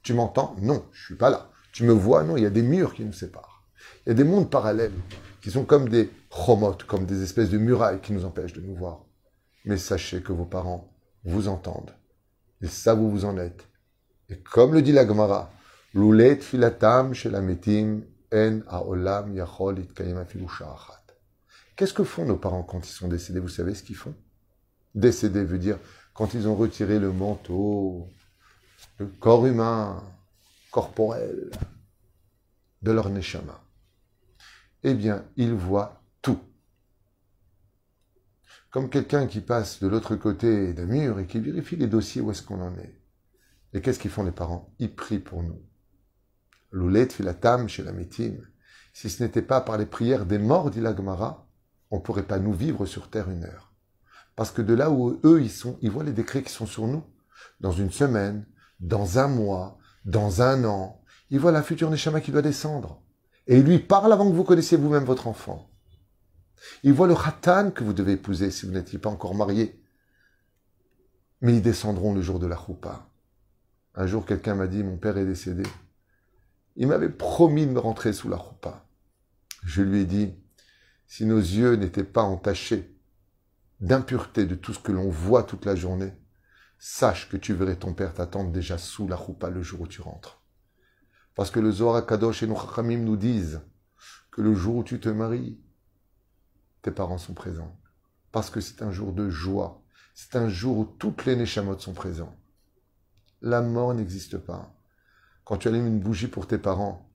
Tu 0.01 0.13
m'entends? 0.13 0.55
Non, 0.59 0.85
je 0.91 1.05
suis 1.05 1.15
pas 1.15 1.29
là. 1.29 1.51
Tu 1.71 1.83
me 1.83 1.93
vois? 1.93 2.23
Non, 2.23 2.37
il 2.37 2.43
y 2.43 2.47
a 2.47 2.51
des 2.51 2.63
murs 2.63 2.93
qui 2.93 3.03
nous 3.03 3.13
séparent. 3.13 3.63
Il 4.05 4.09
y 4.09 4.11
a 4.11 4.15
des 4.15 4.23
mondes 4.23 4.49
parallèles 4.49 4.93
qui 5.41 5.51
sont 5.51 5.65
comme 5.65 5.89
des 5.89 6.09
chromotes, 6.29 6.83
comme 6.85 7.05
des 7.05 7.21
espèces 7.21 7.49
de 7.49 7.57
murailles 7.57 8.01
qui 8.01 8.13
nous 8.13 8.25
empêchent 8.25 8.53
de 8.53 8.61
nous 8.61 8.75
voir. 8.75 9.05
Mais 9.65 9.77
sachez 9.77 10.21
que 10.21 10.31
vos 10.31 10.45
parents 10.45 10.93
vous 11.23 11.47
entendent. 11.47 11.95
Ils 12.61 12.69
savent 12.69 13.01
où 13.01 13.09
vous 13.09 13.25
en 13.25 13.37
êtes. 13.37 13.67
Et 14.29 14.39
comme 14.39 14.73
le 14.73 14.81
dit 14.81 14.91
la 14.91 15.07
Gemara, 15.07 15.51
Loulet 15.93 16.37
filatam 16.37 17.13
shelametim 17.13 18.01
en 18.33 18.61
aolam 18.67 19.35
yachol 19.35 19.85
Qu'est-ce 21.75 21.93
que 21.93 22.03
font 22.03 22.25
nos 22.25 22.37
parents 22.37 22.63
quand 22.63 22.87
ils 22.87 22.91
sont 22.91 23.07
décédés? 23.07 23.39
Vous 23.39 23.49
savez 23.49 23.75
ce 23.75 23.83
qu'ils 23.83 23.95
font? 23.95 24.15
Décédés 24.95 25.43
veut 25.43 25.59
dire 25.59 25.77
quand 26.13 26.33
ils 26.33 26.47
ont 26.47 26.55
retiré 26.55 26.99
le 26.99 27.11
manteau, 27.11 28.07
le 28.97 29.07
corps 29.07 29.45
humain, 29.45 30.03
corporel, 30.71 31.51
de 32.81 32.91
leur 32.91 33.09
neshama 33.09 33.61
eh 34.83 34.93
bien, 34.93 35.25
il 35.37 35.53
voit 35.53 35.93
tout. 35.95 36.00
Comme 38.71 38.89
quelqu'un 38.89 39.27
qui 39.27 39.41
passe 39.41 39.81
de 39.81 39.87
l'autre 39.89 40.15
côté 40.15 40.73
d'un 40.73 40.85
mur 40.85 41.19
et 41.19 41.27
qui 41.27 41.39
vérifie 41.39 41.75
les 41.75 41.87
dossiers 41.87 42.21
où 42.21 42.31
est-ce 42.31 42.41
qu'on 42.41 42.61
en 42.61 42.73
est. 42.77 42.97
Et 43.73 43.81
qu'est-ce 43.81 43.99
qu'ils 43.99 44.11
font 44.11 44.23
les 44.23 44.31
parents? 44.31 44.73
Ils 44.79 44.95
prient 44.95 45.19
pour 45.19 45.43
nous. 45.43 45.61
Loulet 46.71 47.09
filatam 47.09 47.67
chez 47.67 47.83
la 47.83 47.91
métime. 47.91 48.47
Si 48.93 49.09
ce 49.09 49.21
n'était 49.21 49.41
pas 49.41 49.59
par 49.59 49.77
les 49.77 49.85
prières 49.85 50.25
des 50.25 50.37
morts, 50.37 50.71
dit 50.71 50.79
la 50.79 50.95
on 51.91 51.97
ne 51.97 52.01
pourrait 52.01 52.23
pas 52.23 52.39
nous 52.39 52.53
vivre 52.53 52.85
sur 52.85 53.09
terre 53.09 53.29
une 53.29 53.43
heure. 53.43 53.73
Parce 54.37 54.51
que 54.51 54.61
de 54.61 54.73
là 54.73 54.89
où 54.89 55.19
eux 55.25 55.41
ils 55.41 55.51
sont, 55.51 55.77
ils 55.81 55.91
voient 55.91 56.05
les 56.05 56.13
décrets 56.13 56.43
qui 56.43 56.53
sont 56.53 56.65
sur 56.65 56.87
nous. 56.87 57.03
Dans 57.59 57.73
une 57.73 57.91
semaine, 57.91 58.45
dans 58.79 59.19
un 59.19 59.27
mois, 59.27 59.79
dans 60.05 60.41
un 60.41 60.63
an, 60.63 61.01
ils 61.29 61.39
voient 61.39 61.51
la 61.51 61.63
future 61.63 61.89
Neshama 61.89 62.21
qui 62.21 62.31
doit 62.31 62.41
descendre. 62.41 63.01
Et 63.47 63.57
il 63.57 63.65
lui 63.65 63.79
parle 63.79 64.13
avant 64.13 64.29
que 64.29 64.35
vous 64.35 64.45
connaissiez 64.45 64.77
vous-même 64.77 65.03
votre 65.03 65.27
enfant. 65.27 65.70
Il 66.83 66.93
voit 66.93 67.07
le 67.07 67.15
khatan 67.15 67.71
que 67.71 67.83
vous 67.83 67.93
devez 67.93 68.13
épouser 68.13 68.51
si 68.51 68.65
vous 68.65 68.71
n'étiez 68.71 68.99
pas 68.99 69.09
encore 69.09 69.35
marié. 69.35 69.81
Mais 71.41 71.55
ils 71.55 71.61
descendront 71.61 72.13
le 72.13 72.21
jour 72.21 72.39
de 72.39 72.47
la 72.47 72.57
choupa. 72.57 73.09
Un 73.95 74.07
jour, 74.07 74.25
quelqu'un 74.25 74.55
m'a 74.55 74.67
dit, 74.67 74.83
mon 74.83 74.97
père 74.97 75.17
est 75.17 75.25
décédé. 75.25 75.63
Il 76.75 76.87
m'avait 76.87 77.09
promis 77.09 77.65
de 77.65 77.71
me 77.71 77.79
rentrer 77.79 78.13
sous 78.13 78.29
la 78.29 78.37
choupa. 78.37 78.85
Je 79.63 79.81
lui 79.81 80.01
ai 80.01 80.05
dit, 80.05 80.33
si 81.07 81.25
nos 81.25 81.39
yeux 81.39 81.75
n'étaient 81.75 82.03
pas 82.03 82.23
entachés 82.23 82.97
d'impureté 83.79 84.45
de 84.45 84.55
tout 84.55 84.73
ce 84.73 84.79
que 84.79 84.91
l'on 84.91 85.09
voit 85.09 85.43
toute 85.43 85.65
la 85.65 85.75
journée, 85.75 86.13
sache 86.79 87.29
que 87.29 87.37
tu 87.37 87.53
verrais 87.53 87.75
ton 87.75 87.93
père 87.93 88.13
t'attendre 88.13 88.51
déjà 88.51 88.77
sous 88.77 89.07
la 89.07 89.15
roupa 89.15 89.49
le 89.49 89.61
jour 89.61 89.81
où 89.81 89.87
tu 89.87 90.01
rentres. 90.01 90.41
Parce 91.35 91.51
que 91.51 91.59
le 91.59 91.71
Zohar 91.71 92.05
Kadosh 92.05 92.43
et 92.43 92.47
nos 92.47 92.57
nous 92.83 93.17
disent 93.17 93.61
que 94.31 94.41
le 94.41 94.53
jour 94.53 94.77
où 94.77 94.83
tu 94.83 94.99
te 94.99 95.09
maries, 95.09 95.59
tes 96.81 96.91
parents 96.91 97.17
sont 97.17 97.33
présents. 97.33 97.77
Parce 98.31 98.49
que 98.49 98.61
c'est 98.61 98.81
un 98.81 98.91
jour 98.91 99.13
de 99.13 99.29
joie. 99.29 99.83
C'est 100.13 100.35
un 100.35 100.49
jour 100.49 100.77
où 100.77 100.85
toutes 100.85 101.25
les 101.25 101.35
Neshamot 101.35 101.79
sont 101.79 101.93
présents. 101.93 102.35
La 103.41 103.61
mort 103.61 103.93
n'existe 103.93 104.37
pas. 104.37 104.73
Quand 105.43 105.57
tu 105.57 105.67
allumes 105.67 105.87
une 105.87 105.99
bougie 105.99 106.27
pour 106.27 106.47
tes 106.47 106.57
parents 106.57 107.09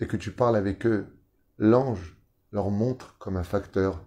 et 0.00 0.06
que 0.06 0.16
tu 0.16 0.32
parles 0.32 0.56
avec 0.56 0.86
eux, 0.86 1.18
l'ange 1.58 2.16
leur 2.50 2.70
montre 2.70 3.16
comme 3.18 3.36
un 3.36 3.44
facteur 3.44 4.04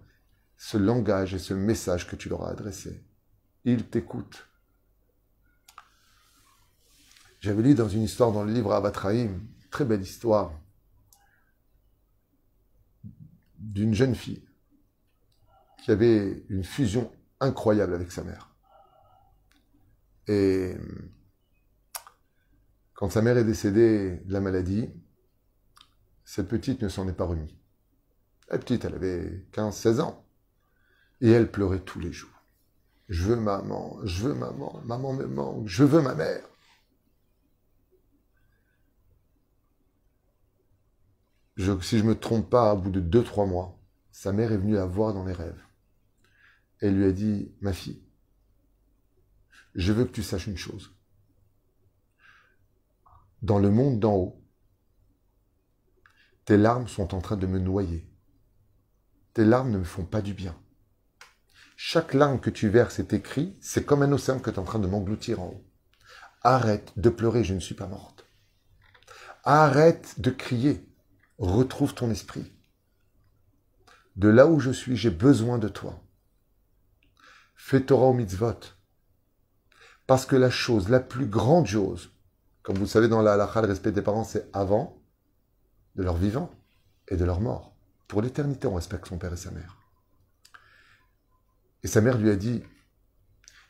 ce 0.56 0.76
langage 0.76 1.34
et 1.34 1.38
ce 1.38 1.54
message 1.54 2.08
que 2.08 2.16
tu 2.16 2.28
leur 2.28 2.44
as 2.44 2.50
adressé. 2.50 3.04
Ils 3.64 3.84
t'écoutent. 3.88 4.48
J'avais 7.40 7.62
lu 7.62 7.74
dans 7.74 7.88
une 7.88 8.02
histoire 8.02 8.32
dans 8.32 8.42
le 8.42 8.52
livre 8.52 8.72
Avatraïm, 8.72 9.46
très 9.70 9.84
belle 9.84 10.00
histoire, 10.00 10.52
d'une 13.58 13.94
jeune 13.94 14.14
fille 14.14 14.45
qui 15.86 15.92
avait 15.92 16.44
une 16.48 16.64
fusion 16.64 17.12
incroyable 17.38 17.94
avec 17.94 18.10
sa 18.10 18.24
mère. 18.24 18.50
Et 20.26 20.74
quand 22.94 23.08
sa 23.08 23.22
mère 23.22 23.38
est 23.38 23.44
décédée 23.44 24.16
de 24.24 24.32
la 24.32 24.40
maladie, 24.40 24.90
cette 26.24 26.48
petite 26.48 26.82
ne 26.82 26.88
s'en 26.88 27.06
est 27.06 27.12
pas 27.12 27.24
remise. 27.24 27.54
La 28.50 28.58
petite, 28.58 28.84
elle 28.84 28.96
avait 28.96 29.46
15-16 29.52 30.00
ans. 30.00 30.26
Et 31.20 31.30
elle 31.30 31.52
pleurait 31.52 31.78
tous 31.78 32.00
les 32.00 32.10
jours. 32.10 32.42
Je 33.08 33.22
veux 33.22 33.36
maman, 33.36 34.00
je 34.02 34.24
veux 34.24 34.34
maman, 34.34 34.82
maman 34.84 35.12
me 35.12 35.26
manque, 35.26 35.68
je 35.68 35.84
veux 35.84 36.02
ma 36.02 36.16
mère. 36.16 36.42
si 41.56 41.98
je 41.98 42.02
ne 42.02 42.08
me 42.08 42.18
trompe 42.18 42.50
pas, 42.50 42.74
au 42.74 42.78
bout 42.78 42.90
de 42.90 43.22
2-3 43.22 43.48
mois, 43.48 43.78
sa 44.10 44.32
mère 44.32 44.50
est 44.50 44.58
venue 44.58 44.74
la 44.74 44.86
voir 44.86 45.14
dans 45.14 45.24
les 45.24 45.32
rêves. 45.32 45.65
Elle 46.80 46.96
lui 46.98 47.06
a 47.06 47.12
dit, 47.12 47.52
ma 47.60 47.72
fille, 47.72 48.02
je 49.74 49.92
veux 49.92 50.04
que 50.04 50.12
tu 50.12 50.22
saches 50.22 50.46
une 50.46 50.56
chose. 50.56 50.92
Dans 53.42 53.58
le 53.58 53.70
monde 53.70 54.00
d'en 54.00 54.14
haut, 54.14 54.42
tes 56.44 56.56
larmes 56.56 56.88
sont 56.88 57.14
en 57.14 57.20
train 57.20 57.36
de 57.36 57.46
me 57.46 57.58
noyer. 57.58 58.08
Tes 59.34 59.44
larmes 59.44 59.70
ne 59.70 59.78
me 59.78 59.84
font 59.84 60.04
pas 60.04 60.22
du 60.22 60.32
bien. 60.32 60.56
Chaque 61.76 62.14
larme 62.14 62.40
que 62.40 62.50
tu 62.50 62.68
verses 62.68 62.98
est 62.98 63.12
écrit, 63.12 63.58
c'est 63.60 63.84
comme 63.84 64.02
un 64.02 64.12
océan 64.12 64.38
que 64.38 64.50
tu 64.50 64.56
es 64.56 64.58
en 64.58 64.64
train 64.64 64.78
de 64.78 64.86
m'engloutir 64.86 65.42
en 65.42 65.48
haut. 65.48 65.64
Arrête 66.42 66.92
de 66.96 67.10
pleurer, 67.10 67.44
je 67.44 67.52
ne 67.52 67.60
suis 67.60 67.74
pas 67.74 67.86
morte. 67.86 68.24
Arrête 69.44 70.20
de 70.20 70.30
crier, 70.30 70.88
retrouve 71.38 71.94
ton 71.94 72.10
esprit. 72.10 72.50
De 74.16 74.28
là 74.28 74.46
où 74.46 74.58
je 74.58 74.70
suis, 74.70 74.96
j'ai 74.96 75.10
besoin 75.10 75.58
de 75.58 75.68
toi. 75.68 76.02
Fais 77.56 77.80
Torah 77.80 78.06
au 78.06 78.12
mitzvot. 78.12 78.60
Parce 80.06 80.26
que 80.26 80.36
la 80.36 80.50
chose, 80.50 80.88
la 80.88 81.00
plus 81.00 81.26
grande 81.26 81.66
chose, 81.66 82.12
comme 82.62 82.76
vous 82.76 82.82
le 82.82 82.88
savez 82.88 83.08
dans 83.08 83.22
la 83.22 83.32
halakha, 83.32 83.62
le 83.62 83.68
respect 83.68 83.92
des 83.92 84.02
parents, 84.02 84.24
c'est 84.24 84.48
avant 84.52 85.02
de 85.96 86.02
leur 86.02 86.16
vivant 86.16 86.50
et 87.08 87.16
de 87.16 87.24
leur 87.24 87.40
mort. 87.40 87.74
Pour 88.06 88.22
l'éternité, 88.22 88.66
on 88.66 88.74
respecte 88.74 89.08
son 89.08 89.18
père 89.18 89.32
et 89.32 89.36
sa 89.36 89.50
mère. 89.50 89.78
Et 91.82 91.88
sa 91.88 92.00
mère 92.00 92.18
lui 92.18 92.30
a 92.30 92.36
dit, 92.36 92.62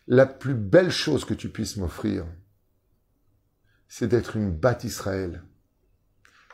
la 0.06 0.26
plus 0.26 0.54
belle 0.54 0.90
chose 0.90 1.24
que 1.24 1.34
tu 1.34 1.48
puisses 1.48 1.76
m'offrir, 1.76 2.26
c'est 3.88 4.08
d'être 4.08 4.36
une 4.36 4.50
batte 4.50 4.84
Israël. 4.84 5.42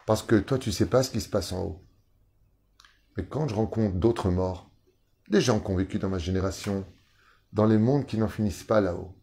Parce 0.07 0.23
que 0.23 0.37
toi, 0.37 0.59
tu 0.59 0.69
ne 0.69 0.75
sais 0.75 0.87
pas 0.87 1.03
ce 1.03 1.11
qui 1.11 1.21
se 1.21 1.29
passe 1.29 1.53
en 1.53 1.63
haut. 1.63 1.87
Mais 3.17 3.27
quand 3.27 3.49
je 3.49 3.55
rencontre 3.55 3.97
d'autres 3.97 4.31
morts, 4.31 4.71
des 5.29 5.41
gens 5.41 5.61
qui 5.61 5.71
ont 5.71 5.77
vécu 5.77 5.99
dans 5.99 6.09
ma 6.09 6.19
génération, 6.19 6.87
dans 7.53 7.67
les 7.67 7.79
mondes 7.79 8.07
qui 8.07 8.19
n'en 8.19 8.29
finissent 8.29 8.65
pas 8.65 8.81
là-haut, 8.81 9.17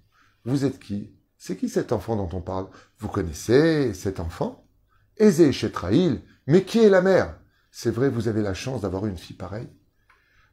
vous 0.45 0.65
êtes 0.65 0.79
qui? 0.79 1.15
C'est 1.37 1.55
qui 1.57 1.69
cet 1.69 1.91
enfant 1.91 2.15
dont 2.15 2.29
on 2.35 2.41
parle? 2.41 2.67
Vous 2.97 3.07
connaissez 3.07 3.93
cet 3.93 4.19
enfant? 4.19 4.67
Aisé 5.17 5.51
chez 5.51 5.71
mais 6.47 6.63
qui 6.63 6.79
est 6.79 6.89
la 6.89 7.01
mère? 7.01 7.39
C'est 7.71 7.91
vrai, 7.91 8.09
vous 8.09 8.27
avez 8.27 8.41
la 8.41 8.53
chance 8.53 8.81
d'avoir 8.81 9.05
une 9.05 9.17
fille 9.17 9.35
pareille 9.35 9.69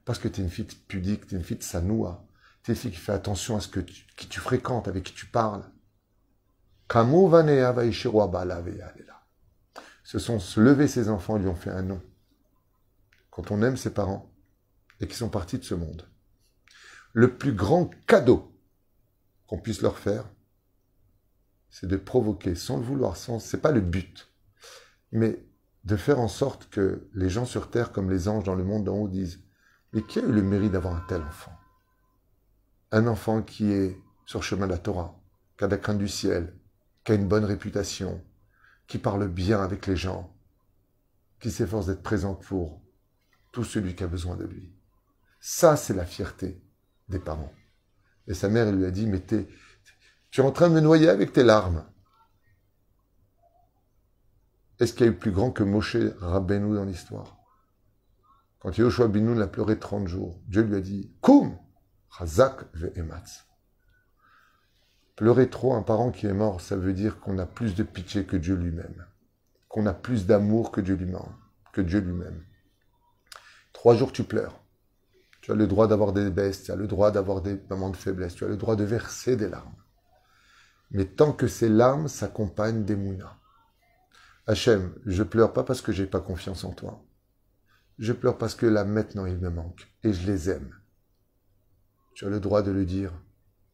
parce 0.06 0.20
que 0.20 0.28
tu 0.28 0.40
es 0.40 0.44
une 0.44 0.50
fille 0.50 0.68
pudique, 0.86 1.26
tu 1.26 1.34
es 1.34 1.38
une 1.38 1.44
fille 1.44 1.58
de 1.58 1.62
sanoua. 1.62 2.24
Tu 2.62 2.70
es 2.70 2.74
une 2.74 2.80
fille 2.80 2.92
qui 2.92 2.96
fait 2.96 3.12
attention 3.12 3.56
à 3.56 3.60
ce 3.60 3.68
que 3.68 3.80
tu, 3.80 4.06
qui 4.16 4.28
tu 4.28 4.38
fréquentes, 4.38 4.86
avec 4.86 5.02
qui 5.02 5.12
tu 5.12 5.26
parles. 5.26 5.64
Ce 10.04 10.18
sont 10.20 10.38
se 10.38 10.60
lever 10.60 10.86
ses 10.86 11.08
enfants, 11.08 11.36
lui 11.36 11.48
ont 11.48 11.56
fait 11.56 11.70
un 11.70 11.82
nom. 11.82 12.00
Quand 13.30 13.50
on 13.50 13.62
aime 13.62 13.76
ses 13.76 13.92
parents 13.92 14.32
et 15.00 15.08
qui 15.08 15.16
sont 15.16 15.28
partis 15.28 15.58
de 15.58 15.64
ce 15.64 15.74
monde. 15.74 16.08
Le 17.18 17.34
plus 17.34 17.54
grand 17.54 17.88
cadeau 18.06 18.52
qu'on 19.46 19.58
puisse 19.58 19.80
leur 19.80 19.98
faire, 19.98 20.28
c'est 21.70 21.86
de 21.86 21.96
provoquer 21.96 22.54
sans 22.54 22.76
le 22.76 22.82
vouloir, 22.82 23.16
sans, 23.16 23.38
c'est 23.38 23.62
pas 23.62 23.72
le 23.72 23.80
but, 23.80 24.30
mais 25.12 25.42
de 25.84 25.96
faire 25.96 26.20
en 26.20 26.28
sorte 26.28 26.68
que 26.68 27.08
les 27.14 27.30
gens 27.30 27.46
sur 27.46 27.70
terre, 27.70 27.90
comme 27.90 28.10
les 28.10 28.28
anges 28.28 28.44
dans 28.44 28.54
le 28.54 28.64
monde 28.64 28.84
d'en 28.84 28.96
haut, 28.96 29.08
disent 29.08 29.42
mais 29.94 30.02
qui 30.02 30.18
a 30.18 30.22
eu 30.24 30.30
le 30.30 30.42
mérite 30.42 30.72
d'avoir 30.72 30.94
un 30.94 31.06
tel 31.08 31.22
enfant? 31.22 31.58
Un 32.92 33.06
enfant 33.06 33.40
qui 33.40 33.72
est 33.72 33.98
sur 34.26 34.40
le 34.40 34.44
chemin 34.44 34.66
de 34.66 34.72
la 34.72 34.78
Torah, 34.78 35.18
qui 35.56 35.64
a 35.64 35.68
la 35.68 35.78
crainte 35.78 35.96
du 35.96 36.08
ciel, 36.08 36.54
qui 37.02 37.12
a 37.12 37.14
une 37.14 37.28
bonne 37.28 37.46
réputation, 37.46 38.22
qui 38.86 38.98
parle 38.98 39.26
bien 39.26 39.62
avec 39.62 39.86
les 39.86 39.96
gens, 39.96 40.36
qui 41.40 41.50
s'efforce 41.50 41.86
d'être 41.86 42.02
présent 42.02 42.34
pour 42.34 42.82
tout 43.52 43.64
celui 43.64 43.94
qui 43.94 44.04
a 44.04 44.06
besoin 44.06 44.36
de 44.36 44.44
lui. 44.44 44.70
Ça, 45.40 45.76
c'est 45.76 45.94
la 45.94 46.04
fierté 46.04 46.62
des 47.08 47.18
parents. 47.18 47.52
Et 48.26 48.34
sa 48.34 48.48
mère 48.48 48.72
lui 48.72 48.84
a 48.84 48.90
dit, 48.90 49.06
mais 49.06 49.24
tu 49.24 49.46
es 50.40 50.44
en 50.44 50.52
train 50.52 50.68
de 50.68 50.74
me 50.74 50.80
noyer 50.80 51.08
avec 51.08 51.32
tes 51.32 51.44
larmes. 51.44 51.84
Est-ce 54.78 54.92
qu'il 54.92 55.06
y 55.06 55.08
a 55.08 55.12
eu 55.12 55.16
plus 55.16 55.32
grand 55.32 55.52
que 55.52 55.62
Moshe 55.62 55.96
Rabbeinu 56.20 56.74
dans 56.74 56.84
l'histoire? 56.84 57.38
Quand 58.58 58.76
Yoshua 58.76 59.08
Binoun 59.08 59.40
a 59.40 59.46
pleuré 59.46 59.78
30 59.78 60.08
jours, 60.08 60.40
Dieu 60.48 60.62
lui 60.62 60.76
a 60.76 60.80
dit 60.80 61.14
Koum 61.20 61.56
Chazak 62.18 62.64
ve'ematz. 62.74 63.46
Pleurer 65.14 65.48
trop 65.48 65.74
un 65.74 65.82
parent 65.82 66.10
qui 66.10 66.26
est 66.26 66.34
mort, 66.34 66.60
ça 66.60 66.76
veut 66.76 66.92
dire 66.92 67.20
qu'on 67.20 67.38
a 67.38 67.46
plus 67.46 67.74
de 67.74 67.82
pitié 67.82 68.26
que 68.26 68.36
Dieu 68.36 68.54
lui-même, 68.54 69.06
qu'on 69.68 69.86
a 69.86 69.94
plus 69.94 70.26
d'amour 70.26 70.72
que 70.72 70.80
Dieu 70.80 70.94
lui-même, 70.94 71.36
que 71.72 71.80
Dieu 71.80 72.00
lui-même. 72.00 72.44
Trois 73.72 73.94
jours 73.94 74.12
tu 74.12 74.24
pleures. 74.24 74.60
Tu 75.46 75.52
as 75.52 75.54
le 75.54 75.68
droit 75.68 75.86
d'avoir 75.86 76.12
des 76.12 76.28
baisses, 76.28 76.64
tu 76.64 76.72
as 76.72 76.74
le 76.74 76.88
droit 76.88 77.12
d'avoir 77.12 77.40
des 77.40 77.56
moments 77.70 77.90
de 77.90 77.96
faiblesse, 77.96 78.34
tu 78.34 78.44
as 78.44 78.48
le 78.48 78.56
droit 78.56 78.74
de 78.74 78.82
verser 78.82 79.36
des 79.36 79.48
larmes. 79.48 79.76
Mais 80.90 81.04
tant 81.04 81.32
que 81.32 81.46
ces 81.46 81.68
larmes 81.68 82.08
s'accompagnent 82.08 82.84
des 82.84 82.96
mounas. 82.96 83.38
Hachem, 84.48 84.92
je 85.06 85.22
pleure 85.22 85.52
pas 85.52 85.62
parce 85.62 85.82
que 85.82 85.92
j'ai 85.92 86.06
pas 86.06 86.18
confiance 86.18 86.64
en 86.64 86.72
toi. 86.72 87.06
Je 87.96 88.12
pleure 88.12 88.38
parce 88.38 88.56
que 88.56 88.66
là 88.66 88.84
maintenant 88.84 89.24
il 89.24 89.38
me 89.38 89.48
manque 89.48 89.86
et 90.02 90.12
je 90.12 90.26
les 90.26 90.50
aime. 90.50 90.74
Tu 92.14 92.26
as 92.26 92.28
le 92.28 92.40
droit 92.40 92.62
de 92.62 92.72
le 92.72 92.84
dire 92.84 93.12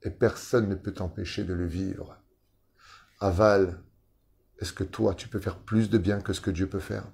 et 0.02 0.10
personne 0.10 0.68
ne 0.68 0.74
peut 0.74 0.92
t'empêcher 0.92 1.42
de 1.42 1.54
le 1.54 1.64
vivre. 1.64 2.18
Aval, 3.18 3.82
est-ce 4.58 4.74
que 4.74 4.84
toi 4.84 5.14
tu 5.14 5.26
peux 5.26 5.40
faire 5.40 5.58
plus 5.58 5.88
de 5.88 5.96
bien 5.96 6.20
que 6.20 6.34
ce 6.34 6.42
que 6.42 6.50
Dieu 6.50 6.68
peut 6.68 6.80
faire? 6.80 7.10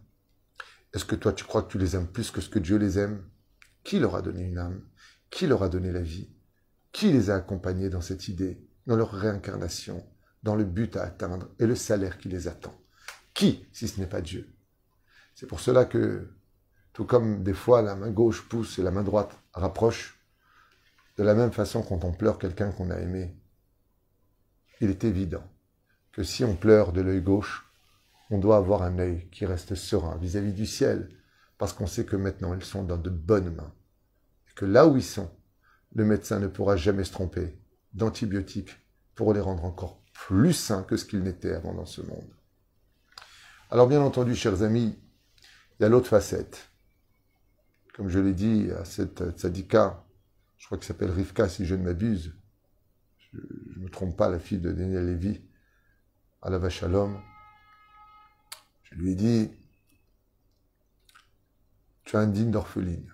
Est-ce 0.95 1.05
que 1.05 1.15
toi 1.15 1.33
tu 1.33 1.45
crois 1.45 1.63
que 1.63 1.71
tu 1.71 1.79
les 1.79 1.95
aimes 1.95 2.09
plus 2.09 2.33
que 2.33 2.41
ce 2.41 2.49
que 2.49 2.59
Dieu 2.59 2.77
les 2.77 2.99
aime? 2.99 3.23
Qui 3.89 4.01
leur 4.01 4.17
a 4.17 4.21
donné 4.21 4.43
une 4.43 4.59
âme? 4.59 4.83
Qui 5.31 5.47
leur 5.47 5.63
a 5.63 5.71
donné 5.71 5.93
la 5.93 6.03
vie? 6.03 6.29
Qui 6.93 7.11
les 7.11 7.31
a 7.31 7.37
accompagnés 7.37 7.89
dans 7.89 8.03
cette 8.03 8.29
idée, 8.29 8.63
dans 8.87 8.97
leur 8.97 9.11
réincarnation, 9.11 10.07
dans 10.43 10.55
le 10.57 10.65
but 10.67 10.95
à 10.99 11.05
atteindre 11.05 11.49
et 11.59 11.65
le 11.65 11.75
salaire 11.75 12.19
qui 12.19 12.29
les 12.29 12.49
attend? 12.49 12.79
Qui, 13.33 13.67
si 13.73 13.89
ce 13.89 13.99
n'est 13.99 14.07
pas 14.07 14.21
Dieu? 14.21 14.55
C'est 15.35 15.47
pour 15.47 15.61
cela 15.61 15.87
que 15.87 16.29
tout 16.93 17.07
comme 17.07 17.43
des 17.43 17.55
fois 17.55 17.81
la 17.81 17.95
main 17.95 18.11
gauche 18.11 18.47
pousse 18.47 18.79
et 18.79 18.83
la 18.83 18.91
main 18.91 19.03
droite 19.03 19.35
rapproche, 19.55 20.23
de 21.17 21.23
la 21.23 21.35
même 21.35 21.53
façon 21.53 21.81
quand 21.81 22.05
on 22.05 22.13
pleure 22.13 22.39
quelqu'un 22.39 22.73
qu'on 22.73 22.91
a 22.91 22.99
aimé, 22.99 23.41
il 24.83 24.91
est 24.91 25.05
évident 25.05 25.51
que 26.13 26.23
si 26.23 26.45
on 26.45 26.57
pleure 26.57 26.93
de 26.93 27.01
l'œil 27.01 27.23
gauche, 27.23 27.65
on 28.29 28.37
doit 28.37 28.59
avoir 28.59 28.83
un 28.83 28.99
œil 28.99 29.31
qui 29.31 29.47
reste 29.47 29.75
serein 29.75 30.19
vis-à-vis 30.19 30.53
du 30.53 30.67
ciel, 30.67 31.09
parce 31.57 31.73
qu'on 31.73 31.87
sait 31.87 32.05
que 32.05 32.17
maintenant 32.17 32.53
ils 32.53 32.63
sont 32.63 32.83
dans 32.83 32.99
de 32.99 33.09
bonnes 33.09 33.55
mains, 33.55 33.73
que 34.59 34.65
là 34.65 34.89
où 34.89 34.97
ils 34.97 35.05
sont, 35.05 35.31
le 35.95 36.05
médecin 36.05 36.41
ne 36.41 36.49
pourra 36.49 36.77
jamais 36.77 37.05
se 37.05 37.13
tromper 37.13 37.57
d'antibiotiques 37.93 38.77
pour 39.15 39.33
les 39.33 39.41
rendre 39.41 39.65
encore 39.65 40.03
plus 40.13 40.53
sains 40.53 40.83
que 40.83 40.97
ce 40.97 41.05
qu'ils 41.05 41.23
n'étaient 41.23 41.55
avant 41.55 41.75
dans 41.75 41.87
ce 41.87 42.03
monde. 42.03 42.35
Alors 43.71 43.87
bien 43.87 44.01
entendu, 44.01 44.35
chers 44.35 44.65
amis, 44.65 44.99
il 45.79 45.83
y 45.85 45.87
a 45.87 45.89
l'autre 45.89 46.09
facette 46.09 46.73
comme 47.95 48.09
je 48.09 48.19
l'ai 48.19 48.33
dit 48.33 48.69
à 48.79 48.85
cette 48.85 49.31
tzadika, 49.31 50.05
je 50.57 50.67
crois 50.67 50.79
qu'il 50.79 50.87
s'appelle 50.87 51.11
Rivka 51.11 51.49
si 51.49 51.65
je 51.65 51.75
ne 51.75 51.83
m'abuse, 51.83 52.33
je 53.19 53.39
ne 53.39 53.85
me 53.85 53.89
trompe 53.89 54.17
pas, 54.17 54.29
la 54.29 54.39
fille 54.39 54.61
de 54.61 54.71
Daniel 54.71 55.07
Lévy, 55.07 55.41
à 56.43 56.51
la 56.51 56.59
vache 56.59 56.85
à 56.85 56.89
l'homme, 56.89 57.21
je 58.83 58.95
lui 58.97 59.13
ai 59.13 59.15
dit, 59.17 59.51
tu 62.05 62.17
as 62.17 62.21
un 62.21 62.29
digne 62.29 62.53
d'orpheline, 62.53 63.13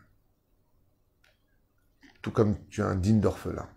tout 2.24 2.30
comme 2.30 2.56
tu 2.68 2.80
as 2.80 2.86
un 2.86 2.94
digne 2.96 3.20
d'orphelin. 3.20 3.68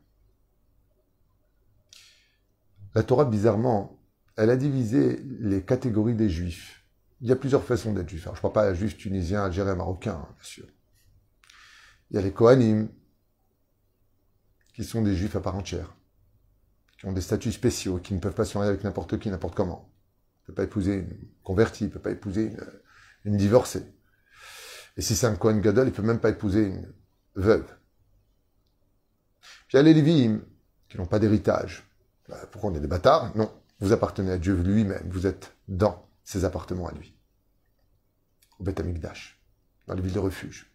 La 2.95 3.03
Torah, 3.03 3.25
bizarrement, 3.25 4.01
elle 4.37 4.49
a 4.49 4.55
divisé 4.55 5.21
les 5.41 5.65
catégories 5.65 6.15
des 6.15 6.29
juifs. 6.29 6.85
Il 7.19 7.27
y 7.27 7.33
a 7.33 7.35
plusieurs 7.35 7.65
façons 7.65 7.91
d'être 7.91 8.07
juif. 8.07 8.23
Je 8.23 8.29
ne 8.29 8.35
parle 8.35 8.53
pas 8.53 8.63
à 8.63 8.73
juif 8.73 8.95
tunisien, 8.95 9.43
algérien, 9.43 9.75
marocain, 9.75 10.13
hein, 10.13 10.33
bien 10.33 10.43
sûr. 10.43 10.65
Il 12.09 12.15
y 12.15 12.19
a 12.19 12.21
les 12.21 12.31
Kohanim, 12.31 12.87
qui 14.73 14.85
sont 14.85 15.01
des 15.01 15.13
juifs 15.13 15.35
à 15.35 15.41
part 15.41 15.55
entière, 15.55 15.97
qui 16.97 17.05
ont 17.05 17.11
des 17.11 17.19
statuts 17.19 17.51
spéciaux, 17.51 17.97
qui 17.99 18.13
ne 18.13 18.19
peuvent 18.19 18.33
pas 18.33 18.45
se 18.45 18.57
marier 18.57 18.69
avec 18.69 18.85
n'importe 18.85 19.19
qui, 19.19 19.29
n'importe 19.29 19.55
comment. 19.55 19.91
Il 19.91 20.41
ne 20.43 20.47
peut 20.47 20.53
pas 20.53 20.63
épouser 20.63 20.99
une 20.99 21.17
convertie, 21.43 21.83
il 21.83 21.87
ne 21.87 21.93
peut 21.93 21.99
pas 21.99 22.11
épouser 22.11 22.55
une, 23.25 23.35
divorcée. 23.35 23.83
Et 24.95 25.01
si 25.01 25.17
c'est 25.17 25.27
un 25.27 25.35
Kohen 25.35 25.59
Gadol, 25.59 25.87
il 25.87 25.91
ne 25.91 25.95
peut 25.95 26.01
même 26.01 26.21
pas 26.21 26.29
épouser 26.29 26.67
une 26.67 26.93
veuve. 27.35 27.76
A 29.73 29.81
les 29.81 29.93
Lévim, 29.93 30.41
qui 30.87 30.97
n'ont 30.97 31.05
pas 31.05 31.19
d'héritage. 31.19 31.83
Bah, 32.29 32.37
pourquoi 32.51 32.71
on 32.71 32.75
est 32.75 32.79
des 32.79 32.87
bâtards? 32.87 33.35
Non. 33.35 33.51
Vous 33.79 33.91
appartenez 33.91 34.31
à 34.31 34.37
Dieu 34.37 34.55
lui-même. 34.55 35.07
Vous 35.09 35.27
êtes 35.27 35.55
dans 35.67 36.09
ses 36.23 36.45
appartements 36.45 36.87
à 36.87 36.93
lui. 36.93 37.13
Au 38.59 38.63
Beth 38.63 38.79
Amikdash, 38.79 39.39
dans 39.85 39.93
les 39.93 40.01
villes 40.01 40.13
de 40.13 40.19
refuge. 40.19 40.71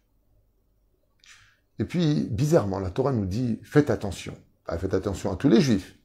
Et 1.79 1.85
puis, 1.85 2.27
bizarrement, 2.29 2.79
la 2.79 2.91
Torah 2.91 3.11
nous 3.11 3.25
dit 3.25 3.59
faites 3.63 3.89
attention. 3.89 4.37
faites 4.67 4.93
attention 4.93 5.31
à 5.33 5.35
tous 5.35 5.49
les 5.49 5.59
juifs. 5.59 5.97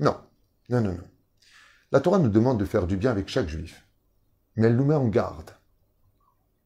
Non. 0.00 0.16
Non, 0.70 0.80
non, 0.80 0.92
non. 0.92 1.08
La 1.92 2.00
Torah 2.00 2.18
nous 2.18 2.28
demande 2.28 2.58
de 2.58 2.64
faire 2.64 2.86
du 2.86 2.96
bien 2.96 3.10
avec 3.10 3.28
chaque 3.28 3.48
juif. 3.48 3.86
Mais 4.56 4.66
elle 4.66 4.76
nous 4.76 4.84
met 4.84 4.94
en 4.94 5.08
garde 5.08 5.50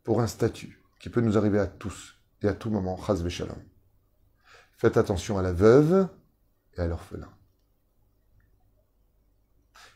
pour 0.02 0.21
un 0.21 0.26
statut 0.26 0.83
qui 1.00 1.11
peut 1.11 1.21
nous 1.21 1.37
arriver 1.37 1.59
à 1.59 1.66
tous 1.66 2.19
et 2.43 2.49
à 2.49 2.54
tout 2.54 2.71
moment. 2.71 2.97
Faites 4.84 4.98
attention 4.98 5.38
à 5.38 5.42
la 5.42 5.54
veuve 5.54 6.06
et 6.76 6.80
à 6.82 6.86
l'orphelin. 6.86 7.30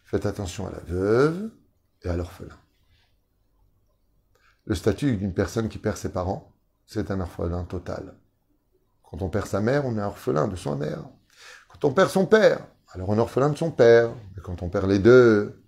Faites 0.06 0.24
attention 0.24 0.66
à 0.66 0.70
la 0.70 0.78
veuve 0.78 1.50
et 2.00 2.08
à 2.08 2.16
l'orphelin. 2.16 2.56
Le 4.64 4.74
statut 4.74 5.18
d'une 5.18 5.34
personne 5.34 5.68
qui 5.68 5.76
perd 5.76 5.98
ses 5.98 6.10
parents, 6.10 6.54
c'est 6.86 7.10
un 7.10 7.20
orphelin 7.20 7.64
total. 7.64 8.14
Quand 9.02 9.20
on 9.20 9.28
perd 9.28 9.46
sa 9.46 9.60
mère, 9.60 9.84
on 9.84 9.98
est 9.98 10.02
orphelin 10.02 10.48
de 10.48 10.56
son 10.56 10.74
mère. 10.74 11.04
Quand 11.68 11.84
on 11.86 11.92
perd 11.92 12.08
son 12.08 12.24
père, 12.24 12.66
alors 12.92 13.10
on 13.10 13.18
est 13.18 13.20
orphelin 13.20 13.50
de 13.50 13.58
son 13.58 13.70
père. 13.70 14.08
Et 14.38 14.40
quand 14.40 14.62
on 14.62 14.70
perd 14.70 14.88
les 14.88 15.00
deux, 15.00 15.62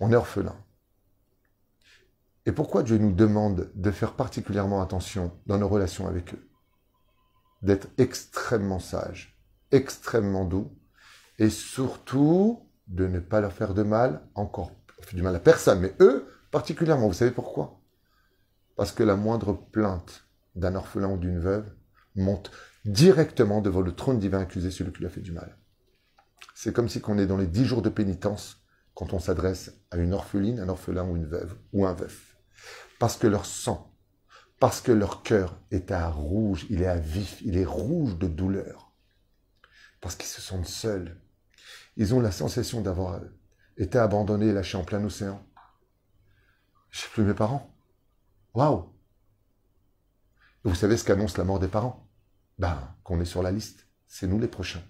on 0.00 0.12
est 0.12 0.16
orphelin. 0.16 0.62
Et 2.44 2.52
pourquoi 2.52 2.82
Dieu 2.82 2.98
nous 2.98 3.12
demande 3.12 3.70
de 3.74 3.90
faire 3.90 4.12
particulièrement 4.12 4.82
attention 4.82 5.32
dans 5.46 5.56
nos 5.56 5.68
relations 5.68 6.06
avec 6.06 6.34
eux? 6.34 6.49
D'être 7.62 7.88
extrêmement 7.98 8.78
sage, 8.78 9.38
extrêmement 9.70 10.44
doux, 10.44 10.76
et 11.38 11.50
surtout 11.50 12.68
de 12.86 13.06
ne 13.06 13.20
pas 13.20 13.40
leur 13.40 13.52
faire 13.52 13.74
de 13.74 13.82
mal, 13.82 14.22
encore, 14.34 14.72
du 15.12 15.22
mal 15.22 15.34
à 15.34 15.40
personne, 15.40 15.80
mais 15.80 15.94
eux 16.00 16.26
particulièrement. 16.50 17.08
Vous 17.08 17.14
savez 17.14 17.30
pourquoi? 17.30 17.80
Parce 18.76 18.92
que 18.92 19.02
la 19.02 19.16
moindre 19.16 19.52
plainte 19.52 20.26
d'un 20.54 20.74
orphelin 20.74 21.10
ou 21.10 21.16
d'une 21.16 21.38
veuve 21.38 21.70
monte 22.16 22.50
directement 22.84 23.60
devant 23.60 23.80
le 23.80 23.94
trône 23.94 24.18
divin 24.18 24.40
accusé 24.40 24.70
celui 24.70 24.92
qui 24.92 25.00
lui 25.00 25.06
a 25.06 25.10
fait 25.10 25.20
du 25.20 25.32
mal. 25.32 25.56
C'est 26.54 26.74
comme 26.74 26.88
si 26.88 27.00
on 27.06 27.18
est 27.18 27.26
dans 27.26 27.36
les 27.36 27.46
dix 27.46 27.64
jours 27.64 27.82
de 27.82 27.88
pénitence 27.88 28.62
quand 28.94 29.12
on 29.12 29.18
s'adresse 29.18 29.72
à 29.90 29.96
une 29.96 30.12
orpheline, 30.12 30.60
un 30.60 30.68
orphelin 30.68 31.04
ou 31.04 31.16
une 31.16 31.26
veuve 31.26 31.56
ou 31.72 31.86
un 31.86 31.94
veuf. 31.94 32.36
Parce 32.98 33.16
que 33.16 33.26
leur 33.26 33.46
sang, 33.46 33.89
parce 34.60 34.82
que 34.82 34.92
leur 34.92 35.22
cœur 35.22 35.58
est 35.70 35.90
à 35.90 36.08
rouge, 36.10 36.66
il 36.68 36.82
est 36.82 36.86
à 36.86 36.98
vif, 36.98 37.40
il 37.40 37.56
est 37.56 37.64
rouge 37.64 38.18
de 38.18 38.28
douleur. 38.28 38.92
Parce 40.02 40.16
qu'ils 40.16 40.28
se 40.28 40.42
sentent 40.42 40.66
seuls, 40.66 41.18
ils 41.96 42.14
ont 42.14 42.20
la 42.20 42.30
sensation 42.30 42.82
d'avoir 42.82 43.20
été 43.78 43.98
abandonnés 43.98 44.52
lâchés 44.52 44.76
en 44.76 44.84
plein 44.84 45.02
océan. 45.02 45.42
Je 46.90 47.06
plus 47.06 47.24
mes 47.24 47.34
parents. 47.34 47.74
Waouh 48.52 48.92
Vous 50.64 50.74
savez 50.74 50.98
ce 50.98 51.04
qu'annonce 51.04 51.38
la 51.38 51.44
mort 51.44 51.58
des 51.58 51.68
parents? 51.68 52.06
Ben, 52.58 52.94
qu'on 53.02 53.20
est 53.20 53.24
sur 53.24 53.42
la 53.42 53.52
liste. 53.52 53.86
C'est 54.08 54.26
nous 54.26 54.38
les 54.38 54.48
prochains. 54.48 54.82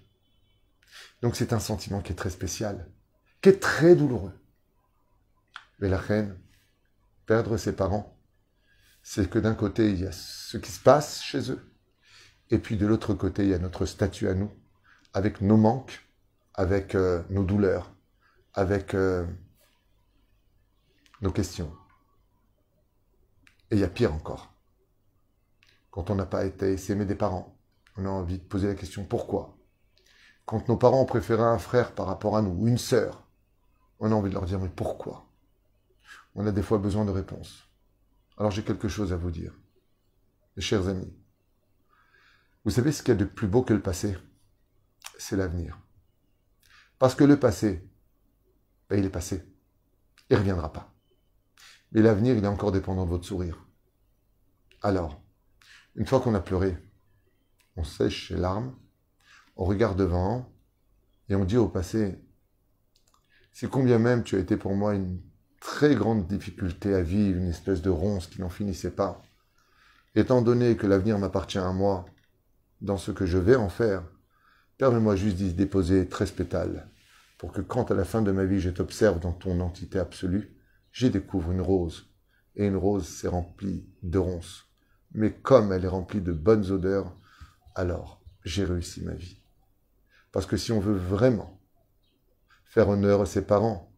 Donc 1.21 1.37
c'est 1.37 1.53
un 1.53 1.59
sentiment 1.59 2.01
qui 2.01 2.11
est 2.11 2.15
très 2.15 2.29
spécial, 2.29 2.91
qui 3.41 3.49
est 3.49 3.61
très 3.61 3.95
douloureux. 3.95 4.37
Mais 5.79 5.87
la 5.87 5.97
reine, 5.97 6.37
perdre 7.25 7.55
ses 7.55 7.73
parents, 7.73 8.17
c'est 9.03 9.29
que 9.29 9.39
d'un 9.39 9.55
côté, 9.55 9.89
il 9.89 10.01
y 10.01 10.05
a 10.05 10.11
ce 10.11 10.57
qui 10.57 10.71
se 10.71 10.79
passe 10.79 11.21
chez 11.21 11.51
eux, 11.51 11.71
et 12.49 12.59
puis 12.59 12.77
de 12.77 12.85
l'autre 12.85 13.13
côté, 13.13 13.43
il 13.43 13.49
y 13.49 13.53
a 13.53 13.59
notre 13.59 13.85
statut 13.85 14.27
à 14.27 14.33
nous, 14.33 14.51
avec 15.13 15.41
nos 15.41 15.57
manques, 15.57 16.07
avec 16.53 16.95
euh, 16.95 17.23
nos 17.29 17.43
douleurs, 17.43 17.93
avec 18.53 18.93
euh, 18.93 19.25
nos 21.21 21.31
questions. 21.31 21.73
Et 23.69 23.75
il 23.75 23.79
y 23.79 23.85
a 23.85 23.89
pire 23.89 24.13
encore. 24.13 24.53
Quand 25.89 26.09
on 26.09 26.15
n'a 26.15 26.25
pas 26.25 26.45
été 26.45 26.77
s'aimer 26.77 27.05
des 27.05 27.15
parents, 27.15 27.57
on 27.97 28.05
a 28.05 28.09
envie 28.09 28.37
de 28.37 28.43
poser 28.43 28.67
la 28.67 28.75
question 28.75 29.05
pourquoi? 29.05 29.57
Quand 30.45 30.67
nos 30.67 30.77
parents 30.77 31.01
ont 31.01 31.05
préféré 31.05 31.43
un 31.43 31.57
frère 31.57 31.93
par 31.93 32.07
rapport 32.07 32.35
à 32.35 32.41
nous, 32.41 32.51
ou 32.51 32.67
une 32.67 32.77
sœur, 32.77 33.27
on 33.99 34.11
a 34.11 34.15
envie 34.15 34.29
de 34.29 34.35
leur 34.35 34.45
dire 34.45 34.59
mais 34.59 34.69
pourquoi? 34.69 35.27
On 36.35 36.45
a 36.47 36.51
des 36.51 36.61
fois 36.61 36.77
besoin 36.77 37.05
de 37.05 37.11
réponses. 37.11 37.70
Alors 38.37 38.51
j'ai 38.51 38.63
quelque 38.63 38.87
chose 38.87 39.13
à 39.13 39.17
vous 39.17 39.31
dire, 39.31 39.53
mes 40.55 40.61
chers 40.61 40.87
amis. 40.87 41.13
Vous 42.63 42.71
savez 42.71 42.91
ce 42.91 43.01
qu'il 43.01 43.13
y 43.13 43.17
a 43.17 43.19
de 43.19 43.25
plus 43.25 43.47
beau 43.47 43.63
que 43.63 43.73
le 43.73 43.81
passé? 43.81 44.17
C'est 45.17 45.35
l'avenir. 45.35 45.79
Parce 46.99 47.15
que 47.15 47.23
le 47.23 47.39
passé, 47.39 47.87
ben, 48.89 48.99
il 48.99 49.05
est 49.05 49.09
passé. 49.09 49.43
Il 50.29 50.33
ne 50.33 50.39
reviendra 50.39 50.71
pas. 50.71 50.93
Mais 51.91 52.01
l'avenir, 52.01 52.35
il 52.35 52.43
est 52.43 52.47
encore 52.47 52.71
dépendant 52.71 53.05
de 53.05 53.09
votre 53.09 53.25
sourire. 53.25 53.65
Alors, 54.81 55.21
une 55.95 56.05
fois 56.05 56.19
qu'on 56.21 56.35
a 56.35 56.39
pleuré, 56.39 56.77
on 57.75 57.83
sèche 57.83 58.29
les 58.31 58.37
larmes, 58.37 58.75
on 59.55 59.65
regarde 59.65 59.97
devant 59.97 60.51
et 61.29 61.35
on 61.35 61.45
dit 61.45 61.57
au 61.57 61.67
passé, 61.67 62.19
si 63.51 63.67
combien 63.67 63.99
même 63.99 64.23
tu 64.23 64.35
as 64.35 64.39
été 64.39 64.55
pour 64.57 64.75
moi 64.75 64.95
une 64.95 65.21
très 65.61 65.95
grande 65.95 66.27
difficulté 66.27 66.93
à 66.93 67.01
vivre, 67.01 67.39
une 67.39 67.47
espèce 67.47 67.81
de 67.81 67.89
ronce 67.89 68.27
qui 68.27 68.41
n'en 68.41 68.49
finissait 68.49 68.91
pas, 68.91 69.21
étant 70.15 70.41
donné 70.41 70.75
que 70.75 70.87
l'avenir 70.87 71.17
m'appartient 71.17 71.59
à 71.59 71.71
moi, 71.71 72.05
dans 72.81 72.97
ce 72.97 73.11
que 73.11 73.25
je 73.25 73.37
vais 73.37 73.55
en 73.55 73.69
faire, 73.69 74.03
permets-moi 74.77 75.15
juste 75.15 75.37
d'y 75.37 75.53
déposer 75.53 76.09
13 76.09 76.31
pétales 76.31 76.89
pour 77.37 77.51
que 77.51 77.61
quand 77.61 77.89
à 77.89 77.95
la 77.95 78.05
fin 78.05 78.21
de 78.21 78.31
ma 78.31 78.43
vie 78.43 78.59
je 78.59 78.69
t'observe 78.69 79.19
dans 79.19 79.31
ton 79.31 79.61
entité 79.61 79.97
absolue, 79.97 80.55
j'y 80.91 81.09
découvre 81.09 81.51
une 81.51 81.61
rose. 81.61 82.07
Et 82.55 82.67
une 82.67 82.75
rose, 82.75 83.07
c'est 83.07 83.27
rempli 83.27 83.87
de 84.03 84.19
ronces. 84.19 84.67
Mais 85.13 85.31
comme 85.31 85.71
elle 85.71 85.85
est 85.85 85.87
remplie 85.87 86.21
de 86.21 86.33
bonnes 86.33 86.69
odeurs, 86.69 87.15
alors 87.73 88.21
j'ai 88.43 88.63
réussi 88.63 89.03
ma 89.03 89.13
vie. 89.13 89.41
Parce 90.31 90.45
que 90.45 90.55
si 90.55 90.71
on 90.71 90.79
veut 90.79 90.95
vraiment 90.95 91.59
faire 92.65 92.89
honneur 92.89 93.21
à 93.21 93.25
ses 93.25 93.41
parents, 93.41 93.90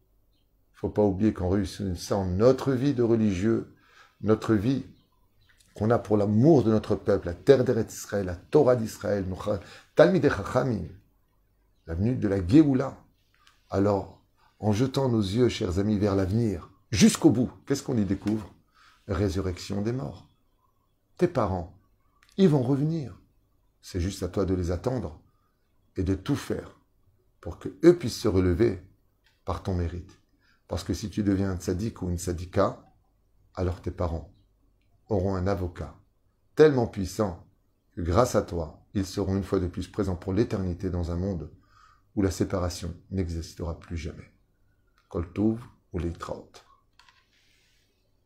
faut 0.84 0.90
pas 0.90 1.02
oublier 1.02 1.32
qu'en 1.32 1.48
réussissant 1.48 2.26
notre 2.26 2.72
vie 2.72 2.92
de 2.92 3.02
religieux, 3.02 3.72
notre 4.20 4.52
vie 4.52 4.84
qu'on 5.74 5.88
a 5.88 5.98
pour 5.98 6.18
l'amour 6.18 6.62
de 6.62 6.70
notre 6.70 6.94
peuple, 6.94 7.28
la 7.28 7.32
terre 7.32 7.64
d'Israël, 7.64 8.26
la 8.26 8.36
Torah 8.36 8.76
d'Israël, 8.76 9.24
Talmidei 9.94 10.28
Chachamim, 10.28 10.84
l'avenue 11.86 12.16
de 12.16 12.28
la 12.28 12.46
Géoula, 12.46 12.98
alors, 13.70 14.20
en 14.58 14.72
jetant 14.72 15.08
nos 15.08 15.22
yeux, 15.22 15.48
chers 15.48 15.78
amis, 15.78 15.98
vers 15.98 16.14
l'avenir, 16.14 16.68
jusqu'au 16.90 17.30
bout, 17.30 17.50
qu'est-ce 17.64 17.82
qu'on 17.82 17.96
y 17.96 18.04
découvre? 18.04 18.52
Résurrection 19.08 19.80
des 19.80 19.92
morts. 19.92 20.28
Tes 21.16 21.28
parents, 21.28 21.74
ils 22.36 22.50
vont 22.50 22.62
revenir. 22.62 23.18
C'est 23.80 24.00
juste 24.00 24.22
à 24.22 24.28
toi 24.28 24.44
de 24.44 24.52
les 24.52 24.70
attendre 24.70 25.18
et 25.96 26.02
de 26.02 26.14
tout 26.14 26.36
faire 26.36 26.78
pour 27.40 27.58
que 27.58 27.70
eux 27.84 27.96
puissent 27.96 28.20
se 28.20 28.28
relever 28.28 28.82
par 29.46 29.62
ton 29.62 29.74
mérite. 29.74 30.18
Parce 30.68 30.84
que 30.84 30.94
si 30.94 31.10
tu 31.10 31.22
deviens 31.22 31.50
un 31.50 31.56
tzaddik 31.56 32.02
ou 32.02 32.10
une 32.10 32.18
tzadika, 32.18 32.84
alors 33.54 33.80
tes 33.82 33.90
parents 33.90 34.34
auront 35.08 35.34
un 35.34 35.46
avocat 35.46 35.94
tellement 36.54 36.86
puissant 36.86 37.46
que 37.92 38.00
grâce 38.00 38.34
à 38.34 38.42
toi, 38.42 38.84
ils 38.94 39.06
seront 39.06 39.36
une 39.36 39.44
fois 39.44 39.60
de 39.60 39.66
plus 39.66 39.88
présents 39.88 40.16
pour 40.16 40.32
l'éternité 40.32 40.90
dans 40.90 41.10
un 41.10 41.16
monde 41.16 41.50
où 42.14 42.22
la 42.22 42.30
séparation 42.30 42.94
n'existera 43.10 43.78
plus 43.78 43.96
jamais. 43.96 44.32
Koltouv 45.08 45.60
ou 45.92 45.98
les 45.98 46.12
trautes. 46.12 46.63